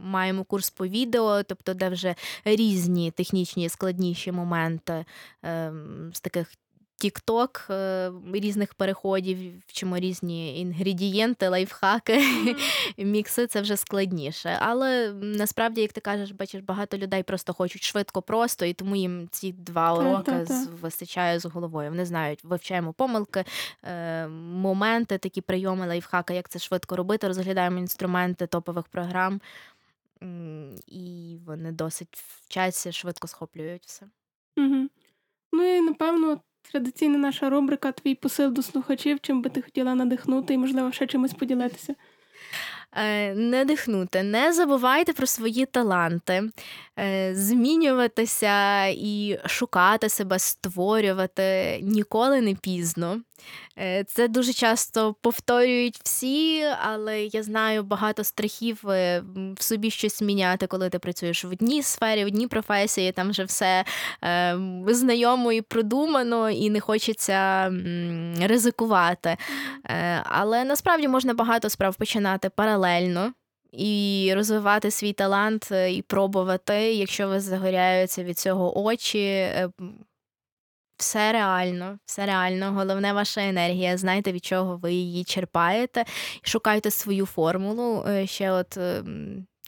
маємо 0.05 0.45
курс 0.45 0.71
по 0.71 0.87
відео, 0.87 1.43
тобто, 1.43 1.75
де 1.75 1.89
вже 1.89 2.15
різні 2.45 3.11
технічні 3.11 3.69
складніші 3.69 4.33
моменти 4.33 5.05
ем, 5.43 6.11
з 6.15 6.21
таких. 6.21 6.53
Тік-ток 6.97 7.67
різних 8.33 8.75
переходів, 8.75 9.59
вчимо 9.67 9.99
різні 9.99 10.61
інгредієнти, 10.61 11.49
лайфхаки, 11.49 12.19
Мгм. 12.19 12.57
мікси 13.11 13.47
це 13.47 13.61
вже 13.61 13.77
складніше. 13.77 14.59
Але 14.61 15.13
насправді, 15.13 15.81
як 15.81 15.93
ти 15.93 16.01
кажеш, 16.01 16.31
бачиш, 16.31 16.61
багато 16.63 16.99
людей 16.99 17.23
просто 17.23 17.53
хочуть 17.53 17.83
швидко, 17.83 18.23
просто, 18.23 18.65
і 18.65 18.73
тому 18.73 18.97
їм 18.97 19.29
ці 19.31 19.53
два 19.53 19.93
уроки 19.95 20.45
з- 20.45 20.67
вистачає 20.67 21.39
з 21.39 21.45
головою. 21.45 21.91
Вони 21.91 22.05
знають, 22.07 22.45
вивчаємо 22.45 22.93
помилки, 22.93 23.45
е, 23.85 24.27
моменти, 24.29 25.19
такі 25.19 25.41
прийоми 25.41 25.87
лайфхака, 25.87 26.35
як 26.35 26.49
це 26.49 26.59
швидко 26.59 26.97
робити, 26.97 27.27
розглядаємо 27.29 27.79
інструменти 27.79 28.47
топових 28.47 28.85
програм, 28.89 29.41
і 30.87 31.37
вони 31.47 31.73
досить 31.73 32.09
вчаться, 32.17 32.93
швидко 32.93 33.29
схоплюють 33.29 33.85
все. 33.87 34.07
Мгм. 34.57 34.91
Ну 35.53 35.77
і 35.77 35.81
напевно 35.81 36.41
традиційна 36.73 37.19
наша 37.19 37.51
рубрика 37.51 37.93
Твій 37.93 38.15
посил 38.15 38.53
до 38.53 38.63
слухачів, 38.63 39.21
чим 39.21 39.43
би 39.43 39.51
ти 39.51 39.63
хотіла 39.63 39.95
надихнути 39.95 40.55
і, 40.55 40.59
можливо, 40.59 40.93
ще 40.93 41.07
чимось 41.07 41.35
поділитися. 41.35 41.95
Е, 42.97 43.35
Не 43.35 43.65
дихнути, 43.65 44.23
не 44.23 44.53
забувайте 44.53 45.13
про 45.13 45.27
свої 45.27 45.67
таланти, 45.67 46.43
е, 46.99 47.35
змінюватися 47.35 48.87
і 48.87 49.39
шукати 49.47 50.09
себе, 50.09 50.39
створювати 50.39 51.79
ніколи 51.83 52.41
не 52.41 52.55
пізно. 52.55 53.21
Е, 53.79 54.05
Це 54.05 54.29
дуже 54.29 54.53
часто 54.53 55.15
повторюють 55.21 56.01
всі, 56.05 56.63
але 56.83 57.25
я 57.25 57.43
знаю 57.43 57.83
багато 57.83 58.25
страхів 58.25 58.79
в 58.83 59.23
собі 59.59 59.91
щось 59.91 60.23
міняти, 60.23 60.67
коли 60.67 60.89
ти 60.89 60.99
працюєш 60.99 61.45
в 61.45 61.51
одній 61.51 61.83
сфері, 61.83 62.25
в 62.25 62.27
одній 62.27 62.47
професії, 62.47 63.13
там 63.13 63.31
вже 63.31 63.45
все 63.45 63.85
знайомо 64.87 65.53
і 65.53 65.61
продумано, 65.61 66.51
і 66.51 66.71
не 66.71 66.81
хочеться 66.81 67.73
ризикувати. 68.43 69.37
Але 70.25 70.65
насправді 70.65 71.09
можна 71.09 71.35
багато 71.35 71.71
справ 71.71 71.95
починати 71.95 72.49
паралельно. 72.49 72.84
І 73.73 74.33
розвивати 74.35 74.91
свій 74.91 75.13
талант 75.13 75.69
е, 75.73 75.93
і 75.93 76.03
пробувати, 76.03 76.75
якщо 76.95 77.29
ви 77.29 77.41
загоряються 77.41 78.25
від 78.25 78.39
цього 78.39 78.85
очі. 78.85 79.19
е, 79.27 79.69
Все 80.97 81.33
реально, 81.33 81.99
все 82.05 82.27
реально. 82.27 82.73
Головне 82.73 83.13
ваша 83.13 83.43
енергія. 83.49 83.97
Знайте, 83.97 84.33
від 84.33 84.45
чого 84.45 84.77
ви 84.77 84.93
її 84.93 85.25
черпаєте. 85.25 86.05
Шукайте 86.43 86.91
свою 86.91 87.27
формулу. 87.27 88.05
Е, 88.09 88.27
Ще 88.27 88.53
от 88.53 88.79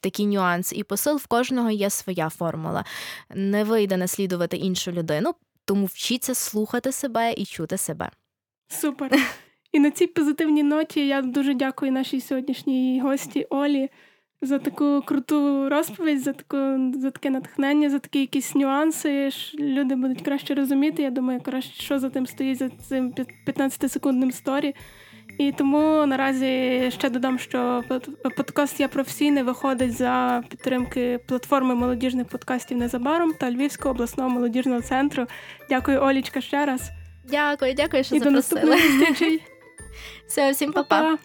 такий 0.02 0.26
нюанс. 0.26 0.72
І 0.72 0.82
посил 0.84 1.16
в 1.16 1.26
кожного 1.26 1.70
є 1.70 1.90
своя 1.90 2.28
формула. 2.28 2.84
Не 3.34 3.64
вийде 3.64 3.96
наслідувати 3.96 4.56
іншу 4.56 4.92
людину, 4.92 5.34
тому 5.64 5.86
вчіться 5.86 6.34
слухати 6.34 6.92
себе 6.92 7.32
і 7.32 7.44
чути 7.44 7.76
себе. 7.76 8.10
Супер. 8.68 9.10
І 9.72 9.78
на 9.80 9.90
цій 9.90 10.06
позитивній 10.06 10.62
ноті 10.62 11.06
я 11.06 11.22
дуже 11.22 11.54
дякую 11.54 11.92
нашій 11.92 12.20
сьогоднішній 12.20 13.00
гості 13.00 13.46
Олі 13.50 13.88
за 14.42 14.58
таку 14.58 15.02
круту 15.06 15.68
розповідь, 15.68 16.20
за 16.20 16.32
таку 16.32 16.90
за 17.00 17.10
таке 17.10 17.30
натхнення, 17.30 17.90
за 17.90 17.98
такі 17.98 18.20
якісь 18.20 18.54
нюанси. 18.54 19.30
Люди 19.58 19.94
будуть 19.94 20.22
краще 20.22 20.54
розуміти. 20.54 21.02
Я 21.02 21.10
думаю, 21.10 21.40
краще, 21.40 21.82
що 21.82 21.98
за 21.98 22.10
тим 22.10 22.26
стоїть 22.26 22.58
за 22.58 22.68
цим 22.68 23.14
15-секундним 23.46 24.32
сторі. 24.32 24.74
І 25.38 25.52
тому 25.52 26.06
наразі 26.06 26.82
ще 26.98 27.10
додам, 27.10 27.38
що 27.38 27.82
под- 27.88 28.22
подкаст 28.36 28.80
Я 28.80 28.88
професійний 28.88 29.42
виходить 29.42 29.92
за 29.92 30.42
підтримки 30.50 31.18
платформи 31.28 31.74
молодіжних 31.74 32.26
подкастів 32.28 32.78
незабаром 32.78 33.32
та 33.40 33.50
Львівського 33.50 33.94
обласного 33.94 34.30
молодіжного 34.30 34.80
центру. 34.80 35.26
Дякую, 35.70 36.00
Олічка, 36.02 36.40
ще 36.40 36.66
раз. 36.66 36.90
Дякую, 37.30 37.74
дякую, 37.74 38.04
що 38.04 38.16
І 38.16 38.18
до 38.18 38.24
запросили. 38.24 38.60
наступних 38.62 38.92
зустрічей. 39.08 39.42
so, 40.26 40.52
Simple 40.52 40.84
Pop. 40.84 41.18